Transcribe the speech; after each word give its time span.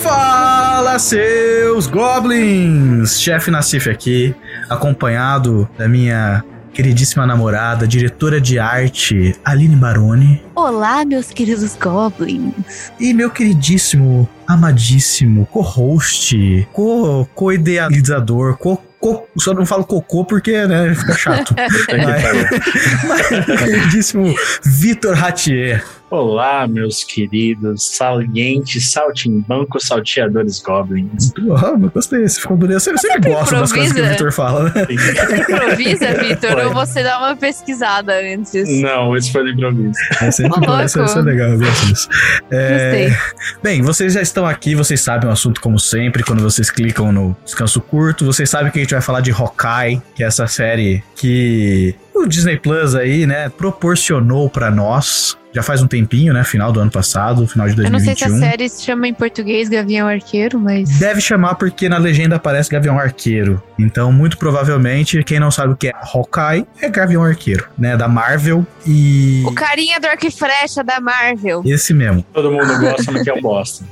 Fala, 0.00 1.00
seus 1.00 1.88
goblins! 1.88 3.20
Chefe 3.20 3.50
Nassif 3.50 3.90
aqui, 3.90 4.32
acompanhado 4.70 5.68
da 5.76 5.88
minha 5.88 6.44
queridíssima 6.72 7.26
namorada, 7.26 7.86
diretora 7.86 8.40
de 8.40 8.58
arte, 8.58 9.34
Aline 9.44 9.76
Baroni. 9.76 10.42
Olá, 10.54 11.04
meus 11.04 11.26
queridos 11.30 11.76
goblins. 11.76 12.92
E 12.98 13.12
meu 13.12 13.30
queridíssimo, 13.30 14.28
amadíssimo, 14.46 15.46
co-host, 15.46 16.66
co- 16.72 17.28
co-idealizador, 17.34 18.56
co 18.56 18.80
co 19.00 19.26
só 19.36 19.52
não 19.52 19.66
falo 19.66 19.84
cocô 19.84 20.24
porque, 20.24 20.64
né, 20.64 20.94
fica 20.94 21.12
chato. 21.14 21.54
mas, 21.58 23.28
mas, 23.48 23.58
queridíssimo 23.58 24.32
Vitor 24.64 25.16
Ratier. 25.16 25.84
Olá, 26.12 26.68
meus 26.68 27.02
queridos 27.02 27.96
salientes, 27.96 28.92
saltimbancos, 28.92 29.86
salteadores 29.86 30.60
goblins. 30.60 31.32
Oh, 31.38 31.82
eu 31.82 31.90
gostei, 31.90 32.28
você 32.28 32.38
ficou 32.38 32.54
bonito. 32.54 32.74
Eu 32.74 32.80
sempre, 32.80 33.00
sempre 33.00 33.30
gosto 33.30 33.54
das 33.54 33.72
coisas 33.72 33.94
que 33.94 34.00
o? 34.02 34.08
Vitor 34.10 34.30
fala, 34.30 34.64
né? 34.64 34.86
Improvisa, 34.90 36.12
Vitor, 36.12 36.66
ou 36.66 36.74
você 36.74 37.02
dá 37.02 37.18
uma 37.18 37.34
pesquisada 37.34 38.12
antes? 38.12 38.68
Não, 38.82 39.16
esse 39.16 39.32
foi 39.32 39.42
do 39.42 39.48
improviso. 39.52 39.98
É 40.20 40.30
sempre 40.30 40.60
bom, 40.60 40.82
isso, 40.82 41.02
isso 41.02 41.18
é 41.18 41.22
legal, 41.22 41.48
eu 41.48 41.58
gosto 41.58 41.86
disso. 41.86 42.08
É, 42.50 43.08
Gostei. 43.08 43.18
bem, 43.62 43.80
vocês 43.80 44.12
já 44.12 44.20
estão 44.20 44.44
aqui, 44.44 44.74
vocês 44.74 45.00
sabem 45.00 45.30
o 45.30 45.32
assunto 45.32 45.62
como 45.62 45.78
sempre, 45.78 46.22
quando 46.22 46.42
vocês 46.42 46.70
clicam 46.70 47.10
no 47.10 47.34
descanso 47.42 47.80
curto, 47.80 48.26
vocês 48.26 48.50
sabem 48.50 48.70
que 48.70 48.78
a 48.78 48.82
gente 48.82 48.92
vai 48.92 49.00
falar 49.00 49.22
de 49.22 49.30
Hawkeye, 49.30 50.02
que 50.14 50.22
é 50.22 50.26
essa 50.26 50.46
série 50.46 51.02
que 51.16 51.94
o 52.14 52.26
Disney 52.26 52.58
Plus 52.58 52.94
aí, 52.94 53.26
né, 53.26 53.48
proporcionou 53.48 54.50
pra 54.50 54.70
nós. 54.70 55.40
Já 55.52 55.62
faz 55.62 55.82
um 55.82 55.86
tempinho, 55.86 56.32
né? 56.32 56.42
Final 56.44 56.72
do 56.72 56.80
ano 56.80 56.90
passado, 56.90 57.46
final 57.46 57.68
de 57.68 57.76
Eu 57.82 57.90
não 57.90 57.98
sei 57.98 58.14
2021. 58.14 58.16
se 58.16 58.44
a 58.44 58.50
série 58.50 58.68
se 58.68 58.82
chama 58.84 59.06
em 59.06 59.14
português 59.14 59.68
Gavião 59.68 60.08
Arqueiro, 60.08 60.58
mas. 60.58 60.98
Deve 60.98 61.20
chamar 61.20 61.56
porque 61.56 61.88
na 61.88 61.98
legenda 61.98 62.36
aparece 62.36 62.70
Gavião 62.70 62.98
Arqueiro. 62.98 63.62
Então, 63.82 64.12
muito 64.12 64.36
provavelmente, 64.38 65.22
quem 65.24 65.38
não 65.40 65.50
sabe 65.50 65.72
o 65.72 65.76
que 65.76 65.88
é 65.88 65.92
Hawkeye 65.92 66.66
é 66.80 66.88
Gavião 66.88 67.22
Arqueiro, 67.24 67.66
né? 67.78 67.96
Da 67.96 68.08
Marvel. 68.08 68.66
E. 68.86 69.42
O 69.46 69.52
carinha 69.52 69.98
do 70.00 70.06
arco 70.06 70.26
e 70.26 70.30
flecha 70.30 70.82
da 70.84 71.00
Marvel. 71.00 71.62
Esse 71.64 71.92
mesmo. 71.92 72.24
Todo 72.32 72.50
mundo 72.50 72.78
gosta, 72.80 73.10
mas 73.12 73.22
que 73.22 73.30
é 73.30 73.34
um 73.34 73.40
bosta. 73.40 73.84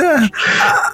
Ah, 0.00 0.28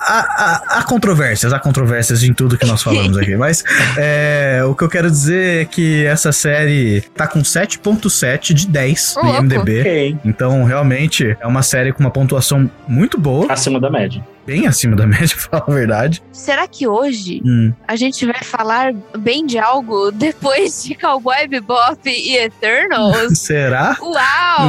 Há, 0.01 0.19
há- 0.19 0.79
há 0.79 0.83
controvérsias, 0.83 1.53
há 1.53 1.59
controvérsias 1.59 2.23
em 2.23 2.33
tudo 2.33 2.59
que 2.59 2.67
nós 2.67 2.83
falamos 2.83 3.17
aqui. 3.17 3.37
Mas 3.37 3.63
é, 3.97 4.63
o 4.67 4.75
que 4.75 4.83
eu 4.85 4.89
quero 4.89 5.11
dizer 5.11 5.63
é 5.63 5.65
que 5.65 6.05
essa 6.05 6.33
série 6.33 7.01
tá 7.15 7.27
com 7.27 7.41
7.7 7.41 8.53
de 8.55 8.67
10 8.67 9.17
Ô, 9.17 9.23
no. 9.25 9.37
IMDB. 9.39 9.81
ok. 9.81 10.17
Então, 10.25 10.65
realmente, 10.65 11.37
é 11.41 11.47
uma 11.47 11.63
série 11.63 11.93
com 11.93 12.01
uma 12.01 12.11
pontuação 12.11 12.71
muito 12.89 13.19
boa, 13.19 13.47
Acima 13.53 13.81
da 13.81 13.91
média. 13.91 14.23
Bem 14.47 14.67
acima 14.67 14.95
da 14.97 15.07
média, 15.09 15.29
pra 15.37 15.61
falar 15.61 15.65
a 15.69 15.75
verdade. 15.75 16.23
Será 16.33 16.67
que 16.69 16.87
hoje 16.87 17.41
Hum. 17.45 17.73
a 17.87 17.97
gente 17.97 18.25
vai 18.27 18.43
falar 18.43 18.93
bem 19.19 19.47
de 19.47 19.59
algo 19.59 20.11
depois 20.11 20.85
de 20.85 20.95
Cowboy 20.95 21.47
Bebop 21.49 21.99
e 22.09 22.37
Eternals? 22.37 23.39
Será? 23.41 23.97
Uau! 24.01 24.69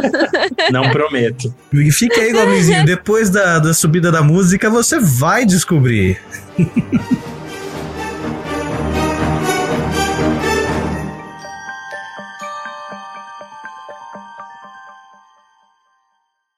Não 0.72 0.90
prometo. 0.90 1.54
E 1.72 1.90
Fica 1.92 2.20
aí, 2.20 2.32
Goblinzinho. 2.32 2.84
Depois 2.84 3.30
da, 3.30 3.58
da 3.58 3.74
subida 3.74 4.10
da 4.10 4.22
música, 4.22 4.68
você 4.70 4.98
vai 4.98 5.44
descobrir. 5.44 6.18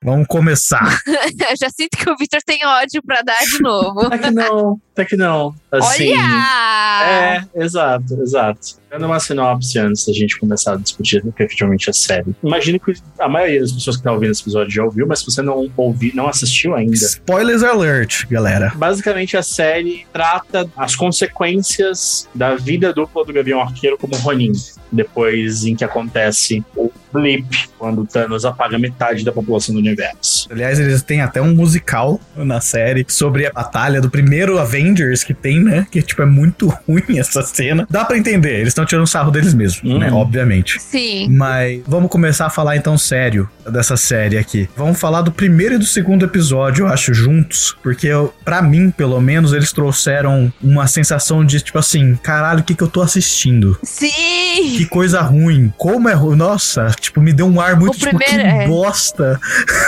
Vamos 0.04 0.26
começar. 0.26 1.00
Eu 1.08 1.56
já 1.58 1.70
sinto 1.70 1.96
que 1.96 2.10
o 2.10 2.16
Victor 2.16 2.40
tem 2.44 2.58
ódio 2.66 3.02
pra 3.02 3.22
dar 3.22 3.38
de 3.38 3.62
novo. 3.62 4.00
Até 4.00 4.18
que 4.18 4.30
não, 4.30 4.80
até 4.92 5.04
que 5.06 5.16
não. 5.16 5.54
Assim, 5.72 6.12
Olha! 6.12 7.46
É, 7.56 7.64
exato, 7.64 8.20
exato. 8.20 8.84
Dando 8.90 9.06
uma 9.06 9.18
sinopse 9.18 9.78
antes 9.78 10.06
da 10.06 10.12
gente 10.12 10.38
começar 10.38 10.74
a 10.74 10.76
discutir 10.76 11.24
efetivamente 11.26 11.88
a 11.88 11.92
série. 11.92 12.36
Imagino 12.44 12.78
que 12.78 12.92
a 13.18 13.28
maioria 13.28 13.60
das 13.60 13.72
pessoas 13.72 13.96
que 13.96 14.00
estão 14.00 14.12
ouvindo 14.12 14.30
esse 14.32 14.42
episódio 14.42 14.70
já 14.70 14.84
ouviu, 14.84 15.06
mas 15.06 15.20
se 15.20 15.24
você 15.24 15.40
não 15.40 15.68
ouviu, 15.74 16.12
não 16.14 16.28
assistiu 16.28 16.74
ainda. 16.74 16.94
Spoilers 16.94 17.62
alert, 17.62 18.26
galera. 18.28 18.72
Basicamente, 18.76 19.38
a 19.38 19.42
série 19.42 20.06
trata 20.12 20.70
as 20.76 20.94
consequências 20.94 22.28
da 22.34 22.54
vida 22.54 22.92
dupla 22.92 23.24
do 23.24 23.32
Gavião 23.32 23.60
Arqueiro 23.60 23.96
como 23.98 24.14
Ronin. 24.16 24.52
Depois 24.92 25.64
em 25.64 25.74
que 25.74 25.82
acontece 25.82 26.64
o 26.76 26.83
blip, 27.14 27.46
quando 27.78 28.02
o 28.02 28.06
Thanos 28.06 28.44
apaga 28.44 28.78
metade 28.78 29.24
da 29.24 29.30
população 29.32 29.74
do 29.74 29.80
universo. 29.80 30.48
Aliás, 30.50 30.78
eles 30.80 31.02
têm 31.02 31.20
até 31.20 31.40
um 31.40 31.54
musical 31.54 32.20
na 32.36 32.60
série 32.60 33.04
sobre 33.08 33.46
a 33.46 33.52
batalha 33.52 34.00
do 34.00 34.10
primeiro 34.10 34.58
Avengers 34.58 35.22
que 35.22 35.32
tem, 35.32 35.62
né? 35.62 35.86
Que, 35.90 36.02
tipo, 36.02 36.20
é 36.22 36.26
muito 36.26 36.68
ruim 36.88 37.18
essa 37.18 37.42
cena. 37.42 37.86
Dá 37.88 38.04
pra 38.04 38.18
entender, 38.18 38.54
eles 38.56 38.68
estão 38.68 38.84
tirando 38.84 39.06
sarro 39.06 39.30
deles 39.30 39.54
mesmos, 39.54 39.82
Uhum. 39.90 39.98
né? 39.98 40.10
Obviamente. 40.10 40.80
Sim. 40.80 41.28
Mas 41.30 41.82
vamos 41.86 42.10
começar 42.10 42.46
a 42.46 42.50
falar 42.50 42.76
então 42.76 42.98
sério 42.98 43.48
dessa 43.70 43.96
série 43.96 44.36
aqui. 44.38 44.68
Vamos 44.76 44.98
falar 44.98 45.22
do 45.22 45.30
primeiro 45.32 45.74
e 45.74 45.78
do 45.78 45.84
segundo 45.84 46.24
episódio, 46.24 46.86
eu 46.86 46.88
acho, 46.92 47.14
juntos. 47.14 47.76
Porque, 47.82 48.08
pra 48.44 48.60
mim, 48.62 48.90
pelo 48.90 49.20
menos, 49.20 49.52
eles 49.52 49.72
trouxeram 49.72 50.52
uma 50.62 50.86
sensação 50.86 51.44
de, 51.44 51.60
tipo 51.60 51.78
assim, 51.78 52.16
caralho, 52.22 52.60
o 52.60 52.64
que, 52.64 52.74
que 52.74 52.82
eu 52.82 52.88
tô 52.88 53.00
assistindo? 53.02 53.78
Sim! 53.82 54.10
Que 54.76 54.86
coisa 54.86 55.20
ruim. 55.20 55.72
Como 55.76 56.08
é 56.08 56.12
ruim. 56.14 56.36
Nossa, 56.36 56.86
tipo, 57.04 57.20
me 57.20 57.32
deu 57.32 57.46
um 57.46 57.60
ar 57.60 57.76
muito, 57.76 57.94
O 57.94 57.98
tipo, 57.98 58.16
primeiro, 58.16 58.42
que 58.42 58.62
é. 58.62 58.66
bosta. 58.66 59.40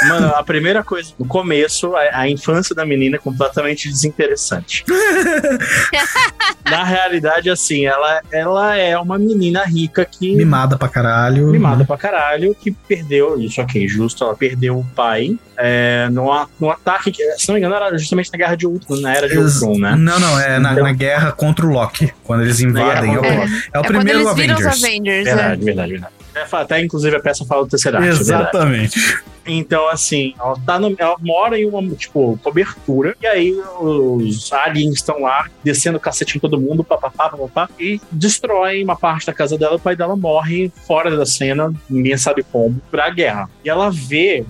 Mano, 0.08 0.28
a 0.28 0.42
primeira 0.42 0.82
coisa, 0.82 1.12
no 1.18 1.26
começo, 1.26 1.94
a, 1.96 2.20
a 2.20 2.28
infância 2.28 2.74
da 2.74 2.84
menina 2.86 3.16
é 3.16 3.18
completamente 3.18 3.88
desinteressante. 3.88 4.84
Na 6.64 6.82
realidade, 6.84 7.48
assim, 7.48 7.86
ela, 7.86 8.20
ela 8.32 8.76
é 8.76 8.98
uma 8.98 9.18
menina 9.18 9.64
rica 9.64 10.04
que. 10.04 10.34
Mimada 10.34 10.76
pra 10.76 10.88
caralho. 10.88 11.46
mimada 11.48 11.84
pra 11.84 11.96
caralho, 11.96 12.54
que 12.60 12.70
perdeu, 12.72 13.40
isso 13.40 13.60
ok, 13.60 13.86
justo, 13.86 14.24
ela 14.24 14.34
perdeu 14.34 14.78
o 14.78 14.84
pai 14.84 15.38
é, 15.56 16.08
no, 16.10 16.30
a- 16.32 16.48
no 16.60 16.68
ataque, 16.70 17.10
que, 17.12 17.22
se 17.36 17.48
não 17.48 17.54
me 17.54 17.60
engano, 17.60 17.74
era 17.76 17.96
justamente 17.96 18.30
na 18.32 18.38
Guerra 18.38 18.56
de 18.56 18.66
Ultron, 18.66 18.96
na 19.00 19.14
Era 19.14 19.28
de 19.28 19.38
Ultron, 19.38 19.78
né? 19.78 19.94
Não, 19.96 20.18
não, 20.18 20.40
é 20.40 20.58
na, 20.58 20.72
Então- 20.72 20.84
na 20.84 20.92
guerra 20.92 21.32
contra 21.32 21.64
o 21.64 21.70
Loki. 21.70 22.12
Quando 22.24 22.42
eles 22.42 22.60
invadem. 22.60 23.14
É, 23.14 23.18
o- 23.20 23.24
é, 23.24 23.78
o 23.78 23.80
é 23.80 23.82
primeiro 23.82 24.20
eles 24.20 24.34
viram 24.34 24.54
Avengers. 24.56 24.76
os 24.76 24.84
Avengers, 24.84 25.24
Verdade, 25.24 25.58
né? 25.60 25.64
verdade, 25.64 25.90
verdade. 25.92 26.12
Até, 26.42 26.56
até, 26.56 26.84
inclusive, 26.84 27.16
a 27.16 27.20
peça 27.20 27.44
fala 27.44 27.64
do 27.64 27.68
Tesseract, 27.70 28.06
é. 28.06 28.10
Exatamente. 28.10 29.00
Então, 29.46 29.88
assim, 29.88 30.34
ela, 30.38 30.56
tá 30.66 30.78
no- 30.78 30.94
ela 30.98 31.16
mora 31.20 31.58
em 31.58 31.66
uma, 31.66 31.80
tipo, 31.94 32.38
cobertura, 32.42 33.16
e 33.22 33.26
aí 33.26 33.52
os 33.80 34.52
aliens 34.52 34.94
estão 34.94 35.20
lá, 35.20 35.46
descendo 35.62 35.98
o 35.98 36.00
cacete 36.00 36.36
em 36.36 36.40
todo 36.40 36.60
mundo, 36.60 36.82
papapá, 36.82 37.28
papapá, 37.28 37.68
e 37.78 38.00
destroem 38.10 38.82
uma 38.82 38.96
parte 38.96 39.26
da 39.26 39.32
casa 39.32 39.56
dela, 39.56 39.76
o 39.76 39.80
pai 39.80 39.94
dela 39.94 40.16
morre 40.16 40.72
fora 40.86 41.16
da 41.16 41.24
cena, 41.24 41.72
ninguém 41.88 42.16
sabe 42.16 42.42
como, 42.42 42.80
pra 42.90 43.08
guerra. 43.10 43.48
E 43.64 43.68
ela 43.70 43.88
vê, 43.90 44.44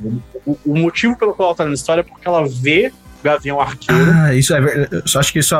o, 0.47 0.57
o 0.65 0.79
motivo 0.79 1.17
pelo 1.19 1.35
qual 1.35 1.49
ela 1.51 1.57
tá 1.57 1.65
na 1.67 1.75
história 1.75 2.01
é 2.01 2.05
porque 2.05 2.27
ela 2.27 2.47
vê 2.49 2.91
Gavião 3.27 3.61
Arqueiro. 3.61 4.11
Ah, 4.13 4.35
isso 4.35 4.55
é 4.55 4.61
ver- 4.61 4.89
eu 4.91 5.03
só 5.07 5.19
acho 5.21 5.33
que 5.33 5.41
isso 5.41 5.55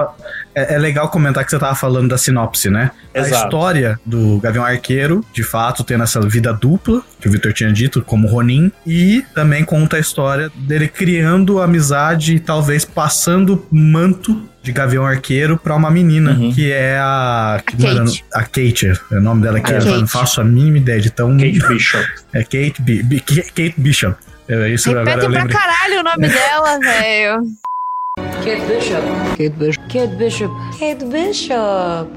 é, 0.55 0.75
é 0.75 0.79
legal 0.79 1.09
comentar 1.09 1.45
que 1.45 1.51
você 1.51 1.59
tava 1.59 1.75
falando 1.75 2.09
da 2.09 2.17
sinopse, 2.19 2.71
né? 2.71 2.91
A 3.15 3.19
Exato. 3.21 3.45
história 3.45 3.99
do 4.07 4.39
Gavião 4.41 4.65
Arqueiro, 4.65 5.25
de 5.33 5.43
fato, 5.43 5.83
tendo 5.83 6.05
essa 6.05 6.21
vida 6.21 6.53
dupla, 6.53 7.03
que 7.21 7.29
o 7.29 7.31
Victor 7.31 7.53
tinha 7.53 7.73
dito, 7.73 8.03
como 8.03 8.29
Ronin, 8.29 8.71
e 8.87 9.25
também 9.35 9.65
conta 9.65 9.97
a 9.97 10.01
história 10.01 10.51
dele 10.55 10.87
criando 10.89 11.61
amizade 11.61 12.37
e 12.37 12.41
talvez 12.41 12.85
passando 12.85 13.67
manto 13.71 14.43
de 14.63 14.73
Gavião 14.73 15.07
Arqueiro 15.07 15.57
pra 15.57 15.77
uma 15.77 15.91
menina, 15.91 16.33
Uhum. 16.33 16.53
que 16.53 16.73
é 16.73 16.99
a. 16.99 17.61
que, 17.65 17.77
Kate. 17.77 18.25
a 18.33 18.43
Kate. 18.43 18.93
O 19.13 19.21
nome 19.21 19.43
dela 19.43 19.59
aqui, 19.59 19.73
É. 19.73 19.79
eu 19.79 20.01
não 20.01 20.07
faço 20.09 20.41
a 20.41 20.45
mínima 20.45 20.79
ideia 20.79 21.01
de 21.01 21.11
tão. 21.11 21.37
Kate 21.37 21.61
Bishop. 21.69 22.05
É 22.33 22.43
Kate, 22.43 22.75
Bi- 22.81 23.03
Bi- 23.03 23.21
Kate 23.21 23.75
Bishop. 23.77 24.17
É 24.49 24.69
isso 24.69 24.91
agora 24.91 25.05
Repete 25.11 25.27
eu 25.27 25.33
pra 25.33 25.49
caralho 25.49 26.01
o 26.01 26.03
nome 26.05 26.29
dela, 26.29 26.79
velho. 26.79 27.43
Kate 28.17 28.61
Bishop. 28.67 29.03
Kate 29.31 29.51
Bishop. 29.51 29.89
Kate 29.89 30.15
Bishop. 30.15 30.55
Kate 30.79 31.05
Bishop. 31.05 32.11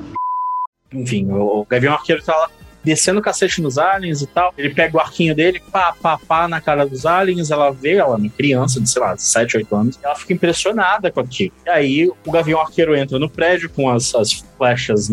Enfim, 0.93 1.31
o, 1.31 1.61
o 1.61 1.65
Gavião 1.65 1.93
Arqueiro 1.93 2.23
tá 2.23 2.35
lá 2.35 2.49
descendo 2.83 3.19
o 3.19 3.21
cacete 3.21 3.61
nos 3.61 3.77
aliens 3.77 4.21
e 4.21 4.27
tal. 4.27 4.53
Ele 4.57 4.73
pega 4.73 4.95
o 4.95 4.99
arquinho 4.99 5.35
dele, 5.35 5.61
pá, 5.71 5.93
pá, 5.99 6.17
pá, 6.17 6.47
na 6.47 6.61
cara 6.61 6.85
dos 6.85 7.05
aliens. 7.05 7.51
Ela 7.51 7.71
vê, 7.71 7.95
ela 7.95 8.15
é 8.15 8.17
uma 8.17 8.29
criança 8.29 8.79
de, 8.79 8.89
sei 8.89 9.01
lá, 9.01 9.17
7, 9.17 9.57
8 9.57 9.75
anos. 9.75 9.99
Ela 10.01 10.15
fica 10.15 10.33
impressionada 10.33 11.11
com 11.11 11.19
aquilo. 11.19 11.51
E 11.65 11.69
aí 11.69 12.11
o 12.25 12.31
Gavião 12.31 12.61
Arqueiro 12.61 12.95
entra 12.95 13.19
no 13.19 13.29
prédio 13.29 13.69
com 13.69 13.89
as, 13.89 14.13
as 14.15 14.43
flechas 14.57 15.09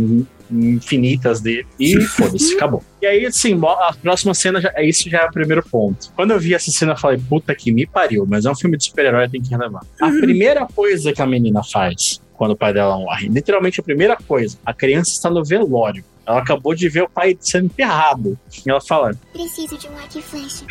infinitas 0.50 1.40
dele. 1.40 1.66
E 1.78 2.00
foda-se, 2.00 2.54
acabou. 2.54 2.82
E 3.02 3.06
aí, 3.06 3.26
assim, 3.26 3.56
a 3.62 3.94
próxima 3.94 4.34
cena, 4.34 4.60
já, 4.60 4.72
isso 4.78 5.08
já 5.08 5.20
é 5.20 5.26
o 5.26 5.30
primeiro 5.30 5.62
ponto. 5.62 6.10
Quando 6.16 6.32
eu 6.32 6.40
vi 6.40 6.54
essa 6.54 6.72
cena, 6.72 6.92
eu 6.92 6.96
falei, 6.96 7.18
puta 7.18 7.54
que 7.54 7.70
me 7.70 7.86
pariu, 7.86 8.26
mas 8.26 8.46
é 8.46 8.50
um 8.50 8.54
filme 8.56 8.76
de 8.76 8.84
super-herói, 8.84 9.28
tem 9.28 9.40
que 9.40 9.50
relevar. 9.50 9.82
A 10.00 10.08
primeira 10.08 10.66
coisa 10.66 11.12
que 11.12 11.22
a 11.22 11.26
menina 11.26 11.62
faz 11.62 12.20
quando 12.36 12.52
o 12.52 12.56
pai 12.56 12.72
dela 12.72 12.96
morre, 12.98 13.28
literalmente 13.28 13.80
a 13.80 13.82
primeira 13.82 14.16
coisa, 14.16 14.58
a 14.64 14.72
criança 14.72 15.10
está 15.10 15.30
no 15.30 15.44
velório. 15.44 16.04
Ela 16.26 16.40
acabou 16.40 16.74
de 16.74 16.88
ver 16.88 17.02
o 17.02 17.08
pai 17.08 17.36
sendo 17.40 17.66
enterrado. 17.66 18.36
E 18.66 18.68
ela 18.68 18.80
fala: 18.80 19.14
Preciso 19.32 19.78
de 19.78 19.86
um 19.86 19.96
arco 19.96 20.18
e 20.18 20.22
flecha. 20.22 20.64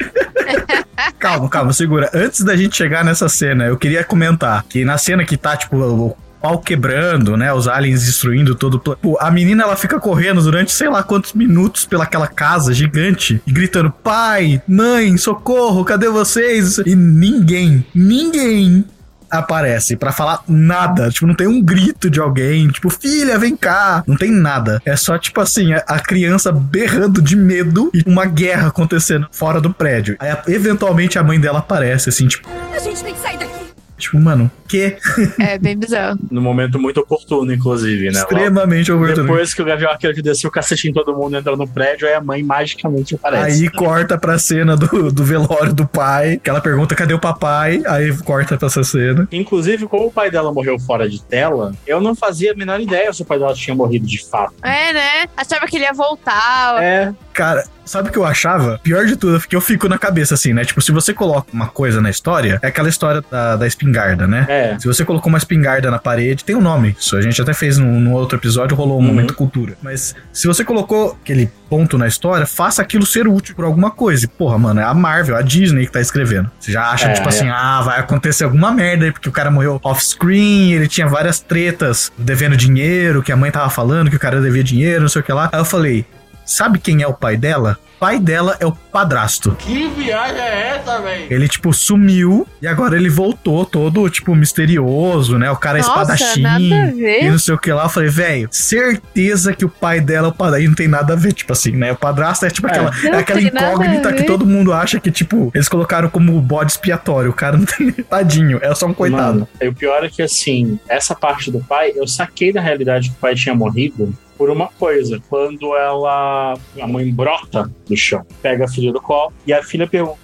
Calma, 1.18 1.50
calma, 1.50 1.74
segura. 1.74 2.10
Antes 2.14 2.44
da 2.44 2.56
gente 2.56 2.76
chegar 2.76 3.04
nessa 3.04 3.28
cena, 3.28 3.66
eu 3.66 3.78
queria 3.78 4.04
comentar 4.04 4.64
que 4.64 4.86
na 4.86 4.98
cena 4.98 5.26
que 5.26 5.36
tá, 5.36 5.58
tipo, 5.58 6.16
pau 6.46 6.60
quebrando, 6.60 7.36
né? 7.36 7.52
Os 7.52 7.68
aliens 7.68 8.06
destruindo 8.06 8.54
todo 8.54 8.76
o 8.76 8.80
pla- 8.80 8.96
Pô, 8.96 9.18
A 9.20 9.32
menina, 9.32 9.64
ela 9.64 9.76
fica 9.76 10.00
correndo 10.00 10.42
durante 10.44 10.72
sei 10.72 10.88
lá 10.88 11.02
quantos 11.02 11.34
minutos 11.34 11.86
pelaquela 11.86 12.28
casa 12.28 12.72
gigante 12.72 13.42
e 13.48 13.52
gritando: 13.52 13.90
pai, 13.90 14.62
mãe, 14.68 15.18
socorro, 15.18 15.84
cadê 15.84 16.08
vocês? 16.08 16.78
E 16.86 16.96
ninguém, 16.96 17.84
ninguém 17.96 18.86
aparece 19.32 19.96
pra 19.98 20.12
falar 20.12 20.42
nada. 20.48 21.10
Tipo, 21.10 21.26
não 21.26 21.34
tem 21.34 21.48
um 21.48 21.62
grito 21.64 22.12
de 22.12 22.20
alguém, 22.20 22.68
tipo, 22.68 22.92
filha, 22.92 23.40
vem 23.40 23.56
cá. 23.58 24.04
Não 24.06 24.16
tem 24.16 24.30
nada. 24.32 24.80
É 24.86 24.96
só, 24.96 25.18
tipo 25.18 25.42
assim, 25.42 25.74
a, 25.74 25.84
a 25.88 26.00
criança 26.00 26.52
berrando 26.52 27.22
de 27.24 27.36
medo 27.36 27.90
e 27.92 28.04
uma 28.06 28.26
guerra 28.26 28.68
acontecendo 28.68 29.28
fora 29.32 29.60
do 29.60 29.74
prédio. 29.74 30.16
Aí, 30.20 30.30
eventualmente, 30.54 31.18
a 31.18 31.24
mãe 31.24 31.40
dela 31.40 31.58
aparece, 31.60 32.08
assim, 32.10 32.28
tipo, 32.28 32.48
A 32.74 32.78
gente 32.80 33.04
tem 33.04 33.14
que 33.16 33.20
sair 33.20 33.38
daqui. 33.40 33.52
tipo, 33.98 34.20
mano, 34.20 34.50
que? 34.68 34.98
É 35.40 35.58
bem 35.58 35.78
bizarro. 35.78 36.20
no 36.32 36.42
momento 36.42 36.80
muito 36.80 37.00
oportuno, 37.00 37.54
inclusive, 37.54 38.12
né? 38.12 38.20
Extremamente 38.20 38.92
Logo 38.92 39.04
oportuno. 39.04 39.28
Depois 39.28 39.54
que 39.54 39.62
o 39.62 39.66
Gavião 39.66 39.92
Arqueiro 39.92 40.22
desceu 40.22 40.50
o 40.50 40.52
cacete 40.52 40.90
em 40.90 40.94
todo 40.94 41.16
mundo, 41.16 41.38
entrou 41.38 41.56
no 41.56 41.68
prédio, 41.68 42.08
aí 42.08 42.14
a 42.14 42.22
mãe 42.22 42.44
magicamente 42.44 43.16
aparece. 43.16 43.64
Aí 43.64 43.70
corta 43.70 44.18
pra 44.18 44.38
cena 44.38 44.76
do, 44.76 45.12
do 45.12 45.24
velório 45.24 45.74
do 45.74 45.88
pai, 45.88 46.40
que 46.44 46.50
ela 46.50 46.62
pergunta 46.62 46.96
cadê 46.96 47.14
o 47.14 47.20
papai, 47.20 47.82
aí 47.86 48.16
corta 48.18 48.58
pra 48.58 48.68
essa 48.68 48.84
cena. 48.84 49.28
Inclusive, 49.32 49.88
como 49.88 50.08
o 50.08 50.12
pai 50.12 50.32
dela 50.32 50.52
morreu 50.52 50.80
fora 50.80 51.10
de 51.10 51.22
tela, 51.22 51.74
eu 51.86 52.02
não 52.02 52.16
fazia 52.16 52.52
a 52.52 52.56
menor 52.56 52.80
ideia 52.80 53.12
se 53.14 53.22
o 53.22 53.26
pai 53.26 53.40
dela 53.40 53.54
tinha 53.54 53.76
morrido 53.76 54.06
de 54.06 54.24
fato. 54.26 54.54
É, 54.64 54.94
né? 54.94 55.26
Achava 55.36 55.68
que 55.68 55.78
ele 55.78 55.86
ia 55.86 55.94
voltar. 55.94 56.82
É, 56.82 57.14
Cara, 57.36 57.66
sabe 57.84 58.08
o 58.08 58.12
que 58.14 58.18
eu 58.18 58.24
achava? 58.24 58.80
Pior 58.82 59.06
de 59.06 59.18
tudo, 59.18 59.42
que 59.42 59.58
eu 59.58 59.60
fico 59.60 59.90
na 59.90 59.98
cabeça 59.98 60.36
assim, 60.36 60.54
né? 60.54 60.64
Tipo, 60.64 60.82
se 60.82 60.94
você 60.94 61.14
coloca 61.14 61.48
uma 61.52 61.68
coisa 61.68 62.00
na 62.00 62.10
história, 62.10 62.58
é 62.62 62.68
aquela 62.68 62.88
história 62.88 63.22
da, 63.30 63.58
da 63.58 63.68
espingarda, 63.68 64.26
né? 64.26 64.46
é. 64.48 64.55
Se 64.80 64.88
você 64.88 65.04
colocou 65.06 65.30
uma 65.30 65.38
espingarda 65.38 65.90
na 65.92 66.00
parede, 66.00 66.44
tem 66.44 66.56
um 66.56 66.62
nome. 66.62 66.96
Isso 67.00 67.16
a 67.16 67.22
gente 67.22 67.42
até 67.42 67.54
fez 67.54 67.78
no, 67.78 68.00
no 68.00 68.14
outro 68.14 68.38
episódio, 68.38 68.76
rolou 68.76 68.98
um 69.00 69.02
Uhum. 69.02 69.08
momento 69.08 69.34
cultura. 69.34 69.74
Mas 69.82 70.16
se 70.34 70.48
você 70.48 70.64
colocou 70.64 71.18
aquele 71.22 71.50
ponto 71.70 71.98
na 71.98 72.08
história, 72.08 72.46
faça 72.46 72.82
aquilo 72.82 73.06
ser 73.06 73.28
útil 73.28 73.56
por 73.56 73.66
alguma 73.66 73.92
coisa. 73.92 74.26
E, 74.26 74.28
porra, 74.28 74.58
mano, 74.58 74.80
é 74.80 74.84
a 74.84 74.94
Marvel, 74.94 75.36
a 75.36 75.42
Disney 75.42 75.86
que 75.86 75.92
tá 75.92 76.00
escrevendo. 76.02 76.50
Você 76.60 76.72
já 76.72 76.90
acha, 76.90 77.08
É, 77.10 77.14
tipo 77.14 77.26
é. 77.26 77.30
assim, 77.30 77.50
ah, 77.50 77.82
vai 77.82 78.00
acontecer 78.00 78.44
alguma 78.44 78.72
merda 78.72 79.06
aí, 79.06 79.12
porque 79.12 79.28
o 79.30 79.32
cara 79.32 79.50
morreu 79.52 79.80
off-screen, 79.84 80.74
ele 80.74 80.88
tinha 80.88 81.08
várias 81.08 81.40
tretas 81.40 82.12
devendo 82.18 82.56
dinheiro, 82.56 83.22
que 83.24 83.32
a 83.32 83.36
mãe 83.36 83.52
tava 83.52 83.70
falando 83.70 84.10
que 84.10 84.16
o 84.16 84.20
cara 84.20 84.40
devia 84.42 84.64
dinheiro, 84.64 85.02
não 85.02 85.10
sei 85.10 85.22
o 85.22 85.24
que 85.26 85.34
lá. 85.34 85.50
Aí 85.52 85.60
eu 85.60 85.66
falei, 85.66 86.06
sabe 86.46 86.80
quem 86.80 87.02
é 87.02 87.08
o 87.08 87.14
pai 87.14 87.36
dela? 87.38 87.78
Pai 87.98 88.20
dela 88.20 88.58
é 88.60 88.66
o 88.66 88.74
padrasto. 88.74 89.56
Que 89.58 89.88
viagem 89.88 90.38
é 90.42 90.76
essa, 90.78 91.00
velho? 91.02 91.28
Ele, 91.34 91.48
tipo, 91.48 91.74
sumiu 91.74 92.46
e 92.62 92.68
agora 92.68 92.98
ele 92.98 93.10
voltou 93.10 93.66
todo, 93.66 94.08
tipo, 94.10 94.36
misterioso, 94.36 95.38
né? 95.40 95.50
O 95.50 95.56
cara 95.56 95.80
é 95.80 95.82
Nossa, 95.82 95.92
espadachim 96.14 96.42
nada 96.42 96.58
a 96.58 96.60
e 96.90 96.92
ver. 96.92 97.32
não 97.32 97.40
sei 97.40 97.54
o 97.56 97.58
que 97.58 97.72
lá. 97.72 97.84
Eu 97.86 97.90
falei, 97.90 98.10
velho, 98.10 98.50
certeza 98.52 99.54
que 99.54 99.64
o 99.64 99.70
pai 99.70 100.02
dela 100.02 100.28
é 100.28 100.30
o 100.30 100.34
padrasto. 100.34 100.64
E 100.66 100.68
não 100.68 100.76
tem 100.76 100.88
nada 100.90 101.14
a 101.14 101.16
ver, 101.16 101.32
tipo 101.32 101.54
assim, 101.54 101.72
né? 101.72 101.94
O 101.94 101.96
padrasto 101.96 102.46
é 102.46 102.50
tipo 102.50 102.68
É. 102.68 102.72
aquela, 102.72 102.92
é 103.16 103.20
aquela 103.20 103.42
incógnita 103.42 104.12
que 104.14 104.20
ver. 104.20 104.26
todo 104.26 104.46
mundo 104.46 104.74
acha 104.74 105.00
que, 105.00 105.10
tipo, 105.10 105.50
eles 105.56 105.70
colocaram 105.70 106.10
como 106.10 106.40
bode 106.42 106.74
expiatório. 106.74 107.32
O 107.32 107.34
cara 107.34 107.58
não 107.58 107.66
tem 107.66 107.92
tadinho, 107.92 108.60
é 108.62 108.76
só 108.76 108.88
um 108.88 108.94
coitado. 108.94 109.40
Mano, 109.40 109.48
e 109.62 109.68
o 109.70 109.74
pior 109.74 110.04
é 110.04 110.10
que, 110.10 110.22
assim, 110.22 110.78
essa 110.90 111.16
parte 111.16 111.50
do 111.50 111.60
pai, 111.62 111.94
eu 111.96 112.06
saquei 112.08 112.52
da 112.52 112.60
realidade 112.62 113.10
que 113.10 113.16
o 113.16 113.20
pai 113.20 113.36
tinha 113.36 113.56
morrido 113.56 114.14
por 114.38 114.50
uma 114.50 114.68
coisa. 114.68 115.22
Quando 115.30 115.76
ela. 115.76 116.58
A 116.82 116.88
mãe 116.88 117.12
brota 117.14 117.72
do 117.88 117.96
chão, 117.96 118.26
pega 118.42 118.66
a 118.66 118.68
filha 118.68 118.92
do 118.92 119.02
colo 119.02 119.34
e 119.46 119.54
a 119.54 119.64
filha 119.64 119.88
pergunta. 119.88 120.20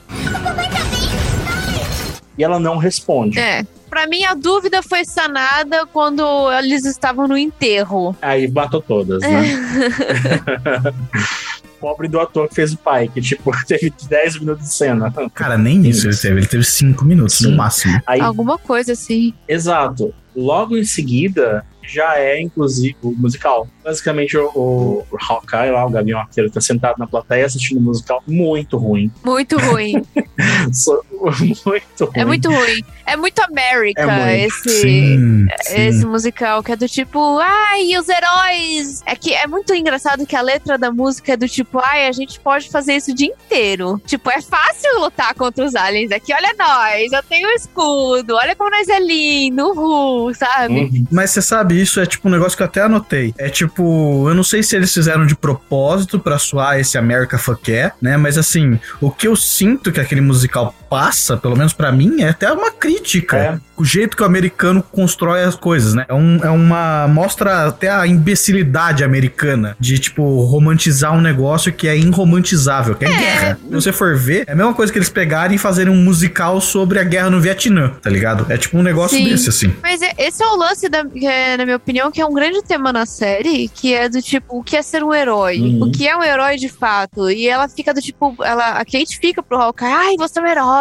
E 2.37 2.43
ela 2.43 2.59
não 2.59 2.77
responde. 2.77 3.39
É. 3.39 3.65
Pra 3.89 4.07
mim, 4.07 4.23
a 4.23 4.33
dúvida 4.33 4.81
foi 4.81 5.03
sanada 5.03 5.85
quando 5.85 6.23
eles 6.53 6.85
estavam 6.85 7.27
no 7.27 7.37
enterro. 7.37 8.15
Aí 8.21 8.49
matou 8.49 8.81
todas, 8.81 9.21
né? 9.21 9.43
Pobre 11.81 12.07
do 12.07 12.19
ator 12.19 12.47
que 12.47 12.55
fez 12.55 12.71
o 12.73 12.77
pai, 12.77 13.09
que, 13.09 13.19
tipo, 13.19 13.51
teve 13.67 13.91
10 14.07 14.39
minutos 14.39 14.67
de 14.67 14.73
cena. 14.73 15.11
Cara, 15.33 15.57
nem 15.57 15.81
isso 15.87 16.07
ele 16.07 16.15
teve. 16.15 16.39
Ele 16.39 16.47
teve 16.47 16.63
cinco 16.63 17.03
minutos 17.03 17.39
Sim. 17.39 17.49
no 17.49 17.57
máximo. 17.57 17.99
Aí, 18.05 18.21
Alguma 18.21 18.57
coisa 18.57 18.93
assim. 18.93 19.33
exato. 19.47 20.13
Logo 20.33 20.77
em 20.77 20.85
seguida, 20.85 21.65
já 21.83 22.17
é, 22.17 22.39
inclusive, 22.41 22.95
o 23.01 23.11
musical. 23.11 23.67
Basicamente, 23.83 24.37
o, 24.37 24.43
o 24.53 25.05
Hawkeye 25.19 25.71
lá, 25.71 25.85
o 25.85 25.89
Gavião 25.89 26.19
Arqueiro, 26.19 26.49
tá 26.51 26.61
sentado 26.61 26.97
na 26.99 27.07
plateia 27.07 27.45
assistindo 27.45 27.79
um 27.79 27.83
musical 27.83 28.23
muito 28.27 28.77
ruim. 28.77 29.11
Muito 29.23 29.57
ruim. 29.57 30.01
So- 30.73 31.03
muito 31.11 32.05
ruim. 32.05 32.11
é 32.15 32.25
muito 32.25 32.49
ruim. 32.49 32.83
É 33.05 33.15
muito 33.15 33.39
América 33.43 34.01
É 34.01 34.05
muito. 34.05 34.47
esse. 34.69 34.81
Sim, 34.81 35.47
Esse 35.69 35.99
sim. 35.99 36.05
musical 36.05 36.63
que 36.63 36.71
é 36.71 36.75
do 36.75 36.87
tipo, 36.87 37.37
ai, 37.39 37.95
os 37.97 38.07
heróis. 38.09 39.01
É 39.05 39.15
que 39.15 39.33
é 39.33 39.45
muito 39.47 39.73
engraçado 39.73 40.25
que 40.25 40.35
a 40.35 40.41
letra 40.41 40.77
da 40.77 40.91
música 40.91 41.33
é 41.33 41.37
do 41.37 41.47
tipo, 41.47 41.79
ai, 41.79 42.07
a 42.07 42.11
gente 42.11 42.39
pode 42.39 42.69
fazer 42.69 42.93
isso 42.95 43.11
o 43.11 43.15
dia 43.15 43.27
inteiro. 43.27 44.01
Tipo, 44.05 44.29
é 44.31 44.41
fácil 44.41 44.99
lutar 44.99 45.33
contra 45.35 45.63
os 45.65 45.75
aliens 45.75 46.11
aqui. 46.11 46.33
Olha 46.33 46.53
nós, 46.57 47.11
eu 47.11 47.23
tenho 47.23 47.47
um 47.49 47.51
escudo. 47.51 48.35
Olha 48.35 48.55
como 48.55 48.69
nós 48.71 48.87
é 48.87 48.99
lindo, 48.99 49.67
uhul, 49.71 50.33
sabe? 50.33 50.73
Uhum. 50.81 51.05
Mas 51.11 51.31
você 51.31 51.41
sabe, 51.41 51.79
isso 51.81 51.99
é 51.99 52.05
tipo 52.05 52.27
um 52.27 52.31
negócio 52.31 52.55
que 52.57 52.63
eu 52.63 52.67
até 52.67 52.81
anotei. 52.81 53.33
É 53.37 53.49
tipo, 53.49 53.70
eu 53.79 54.33
não 54.33 54.43
sei 54.43 54.63
se 54.63 54.75
eles 54.75 54.93
fizeram 54.93 55.25
de 55.25 55.35
propósito 55.35 56.19
pra 56.19 56.37
soar 56.37 56.79
esse 56.79 56.97
America 56.97 57.37
Fuck 57.37 57.69
Yeah, 57.71 57.95
né? 58.01 58.17
Mas 58.17 58.37
assim, 58.37 58.79
o 58.99 59.11
que 59.11 59.27
eu 59.27 59.35
sinto 59.35 59.91
que 59.91 59.99
aquele 59.99 60.21
musical 60.21 60.75
passa, 60.91 61.37
pelo 61.37 61.55
menos 61.55 61.71
pra 61.71 61.89
mim, 61.89 62.21
é 62.21 62.29
até 62.31 62.51
uma 62.51 62.69
crítica. 62.69 63.37
É. 63.37 63.57
O 63.77 63.85
jeito 63.85 64.17
que 64.17 64.21
o 64.21 64.25
americano 64.25 64.83
constrói 64.91 65.41
as 65.41 65.55
coisas, 65.55 65.93
né? 65.93 66.05
É, 66.09 66.13
um, 66.13 66.39
é 66.43 66.49
uma. 66.49 67.07
Mostra 67.07 67.67
até 67.67 67.89
a 67.89 68.05
imbecilidade 68.05 69.01
americana 69.01 69.75
de, 69.79 69.97
tipo, 69.97 70.41
romantizar 70.41 71.13
um 71.13 71.21
negócio 71.21 71.71
que 71.71 71.87
é 71.87 71.97
irromantizável, 71.97 72.93
que 72.93 73.05
é, 73.05 73.07
guerra. 73.09 73.59
Se 73.63 73.73
você 73.73 73.91
for 73.93 74.17
ver, 74.17 74.43
é 74.47 74.51
a 74.51 74.55
mesma 74.55 74.73
coisa 74.73 74.91
que 74.91 74.99
eles 74.99 75.09
pegarem 75.09 75.55
e 75.55 75.57
fazerem 75.57 75.91
um 75.91 76.03
musical 76.03 76.59
sobre 76.59 76.99
a 76.99 77.03
guerra 77.03 77.29
no 77.29 77.39
Vietnã, 77.39 77.93
tá 78.01 78.09
ligado? 78.09 78.45
É 78.51 78.57
tipo 78.57 78.77
um 78.77 78.83
negócio 78.83 79.17
Sim. 79.17 79.23
desse, 79.23 79.47
assim. 79.47 79.73
Mas 79.81 80.01
é- 80.01 80.13
esse 80.17 80.43
é 80.43 80.45
o 80.45 80.57
lance, 80.57 80.89
da, 80.89 81.05
é, 81.23 81.55
na 81.55 81.63
minha 81.63 81.77
opinião, 81.77 82.11
que 82.11 82.19
é 82.19 82.25
um 82.25 82.33
grande 82.33 82.61
tema 82.63 82.91
na 82.91 83.05
série, 83.05 83.69
que 83.69 83.93
é 83.93 84.09
do 84.09 84.21
tipo, 84.21 84.59
o 84.59 84.63
que 84.63 84.75
é 84.75 84.81
ser 84.81 85.03
um 85.03 85.13
herói? 85.13 85.57
Uhum. 85.57 85.83
O 85.83 85.91
que 85.91 86.05
é 86.05 86.15
um 86.15 86.21
herói 86.21 86.57
de 86.57 86.67
fato? 86.67 87.31
E 87.31 87.47
ela 87.47 87.69
fica 87.69 87.93
do 87.93 88.01
tipo, 88.01 88.35
ela, 88.43 88.71
a 88.71 88.85
Kate 88.85 89.17
fica 89.19 89.41
pro 89.41 89.57
Hawkeye, 89.57 89.91
ai, 89.91 90.15
você 90.17 90.37
é 90.37 90.41
um 90.41 90.45
herói. 90.47 90.80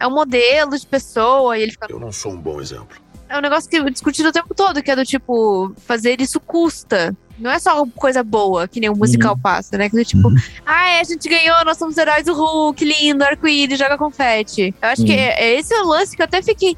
É 0.00 0.06
um 0.06 0.10
modelo 0.14 0.78
de 0.78 0.86
pessoa. 0.86 1.58
E 1.58 1.62
ele 1.62 1.72
fica. 1.72 1.86
Eu 1.90 1.98
não 2.00 2.12
sou 2.12 2.32
um 2.32 2.36
bom 2.36 2.60
exemplo. 2.60 2.96
É 3.28 3.36
um 3.36 3.40
negócio 3.42 3.68
que 3.68 3.76
é 3.76 3.90
discutido 3.90 4.30
o 4.30 4.32
tempo 4.32 4.54
todo, 4.54 4.82
que 4.82 4.90
é 4.90 4.96
do 4.96 5.04
tipo, 5.04 5.72
fazer 5.86 6.20
isso 6.20 6.40
custa. 6.40 7.14
Não 7.38 7.50
é 7.50 7.58
só 7.58 7.84
coisa 7.94 8.22
boa, 8.24 8.66
que 8.66 8.80
nem 8.80 8.88
o 8.90 8.96
musical 8.96 9.36
passa, 9.36 9.76
né? 9.76 9.88
Que 9.90 9.96
do 9.96 10.04
tipo, 10.04 10.28
ai, 10.66 10.98
a 11.00 11.04
gente 11.04 11.28
ganhou, 11.28 11.62
nós 11.64 11.76
somos 11.78 11.96
heróis 11.98 12.24
do 12.24 12.32
Hulk, 12.34 12.84
lindo, 12.84 13.22
arco-íris, 13.22 13.78
joga 13.78 13.98
confete. 13.98 14.74
Eu 14.80 14.88
acho 14.88 15.04
que 15.04 15.12
Uhum. 15.12 15.18
é, 15.18 15.34
é 15.44 15.58
esse 15.58 15.74
o 15.74 15.86
lance 15.86 16.16
que 16.16 16.22
eu 16.22 16.24
até 16.24 16.40
fiquei. 16.42 16.76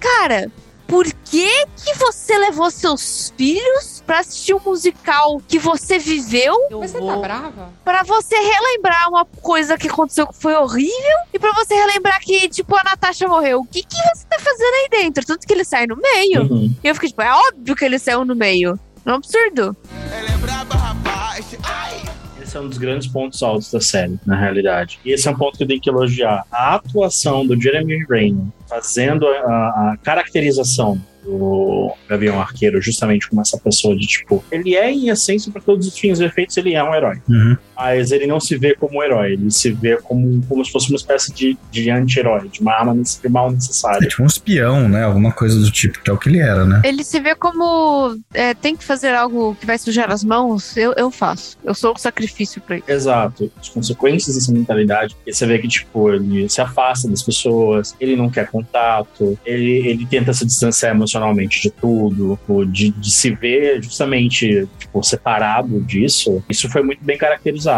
Cara, 0.00 0.50
por 0.92 1.06
que 1.06 1.48
que 1.82 1.94
você 1.98 2.36
levou 2.36 2.70
seus 2.70 3.32
filhos 3.34 4.02
pra 4.04 4.18
assistir 4.18 4.52
um 4.52 4.60
musical 4.62 5.40
que 5.48 5.58
você 5.58 5.98
viveu 5.98 6.54
Você 6.70 7.00
tá 7.00 7.16
brava? 7.16 7.72
Pra 7.82 8.02
você 8.02 8.36
relembrar 8.36 9.08
uma 9.08 9.24
coisa 9.24 9.78
que 9.78 9.88
aconteceu 9.88 10.26
que 10.26 10.36
foi 10.36 10.54
horrível 10.54 11.16
e 11.32 11.38
pra 11.38 11.50
você 11.54 11.72
relembrar 11.72 12.20
que, 12.20 12.46
tipo, 12.46 12.76
a 12.76 12.84
Natasha 12.84 13.26
morreu? 13.26 13.60
O 13.60 13.64
que 13.64 13.82
que 13.82 13.96
você 13.96 14.26
tá 14.28 14.38
fazendo 14.38 14.74
aí 14.74 14.88
dentro? 14.90 15.24
Tanto 15.24 15.46
que 15.46 15.54
ele 15.54 15.64
sai 15.64 15.86
no 15.86 15.96
meio. 15.96 16.42
Uhum. 16.42 16.76
E 16.84 16.86
eu 16.86 16.94
fiquei 16.94 17.08
tipo, 17.08 17.22
é 17.22 17.32
óbvio 17.32 17.74
que 17.74 17.86
ele 17.86 17.98
saiu 17.98 18.26
no 18.26 18.36
meio. 18.36 18.78
Não 19.02 19.14
é 19.14 19.16
um 19.16 19.18
absurdo. 19.18 19.74
Esse 22.42 22.56
é 22.58 22.60
um 22.60 22.68
dos 22.68 22.76
grandes 22.76 23.08
pontos 23.08 23.42
altos 23.42 23.72
da 23.72 23.80
série, 23.80 24.20
na 24.26 24.36
realidade. 24.36 25.00
E 25.06 25.12
esse 25.12 25.26
é 25.26 25.30
um 25.30 25.36
ponto 25.36 25.56
que 25.56 25.64
eu 25.64 25.68
tenho 25.68 25.80
que 25.80 25.88
elogiar. 25.88 26.44
A 26.52 26.74
atuação 26.74 27.46
do 27.46 27.58
Jeremy 27.58 28.04
Renner 28.10 28.44
fazendo 28.72 29.26
a, 29.26 29.92
a 29.92 29.96
caracterização 30.02 30.98
o 31.24 31.92
Gavião 32.08 32.40
Arqueiro 32.40 32.80
justamente 32.80 33.28
como 33.28 33.40
essa 33.40 33.56
pessoa 33.58 33.94
de 33.96 34.06
tipo, 34.06 34.42
ele 34.50 34.74
é 34.74 34.90
em 34.90 35.08
essência 35.08 35.52
para 35.52 35.62
todos 35.62 35.86
os 35.86 35.96
fins 35.96 36.18
e 36.18 36.24
efeitos 36.24 36.56
ele 36.56 36.74
é 36.74 36.82
um 36.82 36.92
herói, 36.94 37.20
Uhum. 37.28 37.56
Mas 37.82 38.12
ele 38.12 38.28
não 38.28 38.38
se 38.38 38.56
vê 38.56 38.76
como 38.76 38.98
um 39.00 39.02
herói, 39.02 39.32
ele 39.32 39.50
se 39.50 39.72
vê 39.72 39.96
como, 39.96 40.40
como 40.48 40.64
se 40.64 40.70
fosse 40.70 40.88
uma 40.88 40.96
espécie 40.96 41.32
de, 41.32 41.58
de 41.70 41.90
anti-herói, 41.90 42.48
de 42.48 42.60
uma 42.60 42.72
arma 42.72 42.94
mal 43.28 43.48
É 43.48 43.52
necessária. 43.52 44.08
tipo 44.08 44.22
um 44.22 44.26
espião, 44.26 44.88
né? 44.88 45.02
Alguma 45.02 45.32
coisa 45.32 45.58
do 45.58 45.68
tipo, 45.70 46.00
que 46.00 46.08
é 46.08 46.12
o 46.12 46.16
que 46.16 46.28
ele 46.28 46.38
era, 46.38 46.64
né? 46.64 46.80
Ele 46.84 47.02
se 47.02 47.18
vê 47.18 47.34
como 47.34 48.16
é, 48.32 48.54
tem 48.54 48.76
que 48.76 48.84
fazer 48.84 49.14
algo 49.14 49.56
que 49.56 49.66
vai 49.66 49.78
sujar 49.78 50.12
as 50.12 50.22
mãos, 50.22 50.76
eu, 50.76 50.92
eu 50.96 51.10
faço. 51.10 51.58
Eu 51.64 51.74
sou 51.74 51.92
o 51.94 51.98
sacrifício 51.98 52.60
pra 52.62 52.76
ele. 52.76 52.84
Exato. 52.86 53.50
As 53.60 53.68
consequências 53.68 54.36
dessa 54.36 54.52
mentalidade. 54.52 55.16
Você 55.26 55.44
vê 55.44 55.58
que, 55.58 55.66
tipo, 55.66 56.12
ele 56.12 56.48
se 56.48 56.60
afasta 56.60 57.08
das 57.08 57.22
pessoas, 57.22 57.96
ele 58.00 58.14
não 58.14 58.30
quer 58.30 58.48
contato, 58.48 59.36
ele, 59.44 59.88
ele 59.88 60.06
tenta 60.06 60.32
se 60.32 60.46
distanciar 60.46 60.94
emocionalmente 60.94 61.60
de 61.60 61.70
tudo, 61.70 62.36
tipo, 62.36 62.64
de, 62.64 62.90
de 62.90 63.10
se 63.12 63.30
ver 63.34 63.82
justamente, 63.82 64.68
tipo, 64.78 65.02
separado 65.02 65.80
disso. 65.80 66.42
Isso 66.48 66.70
foi 66.70 66.82
muito 66.82 67.02
bem 67.02 67.18
caracterizado. 67.18 67.71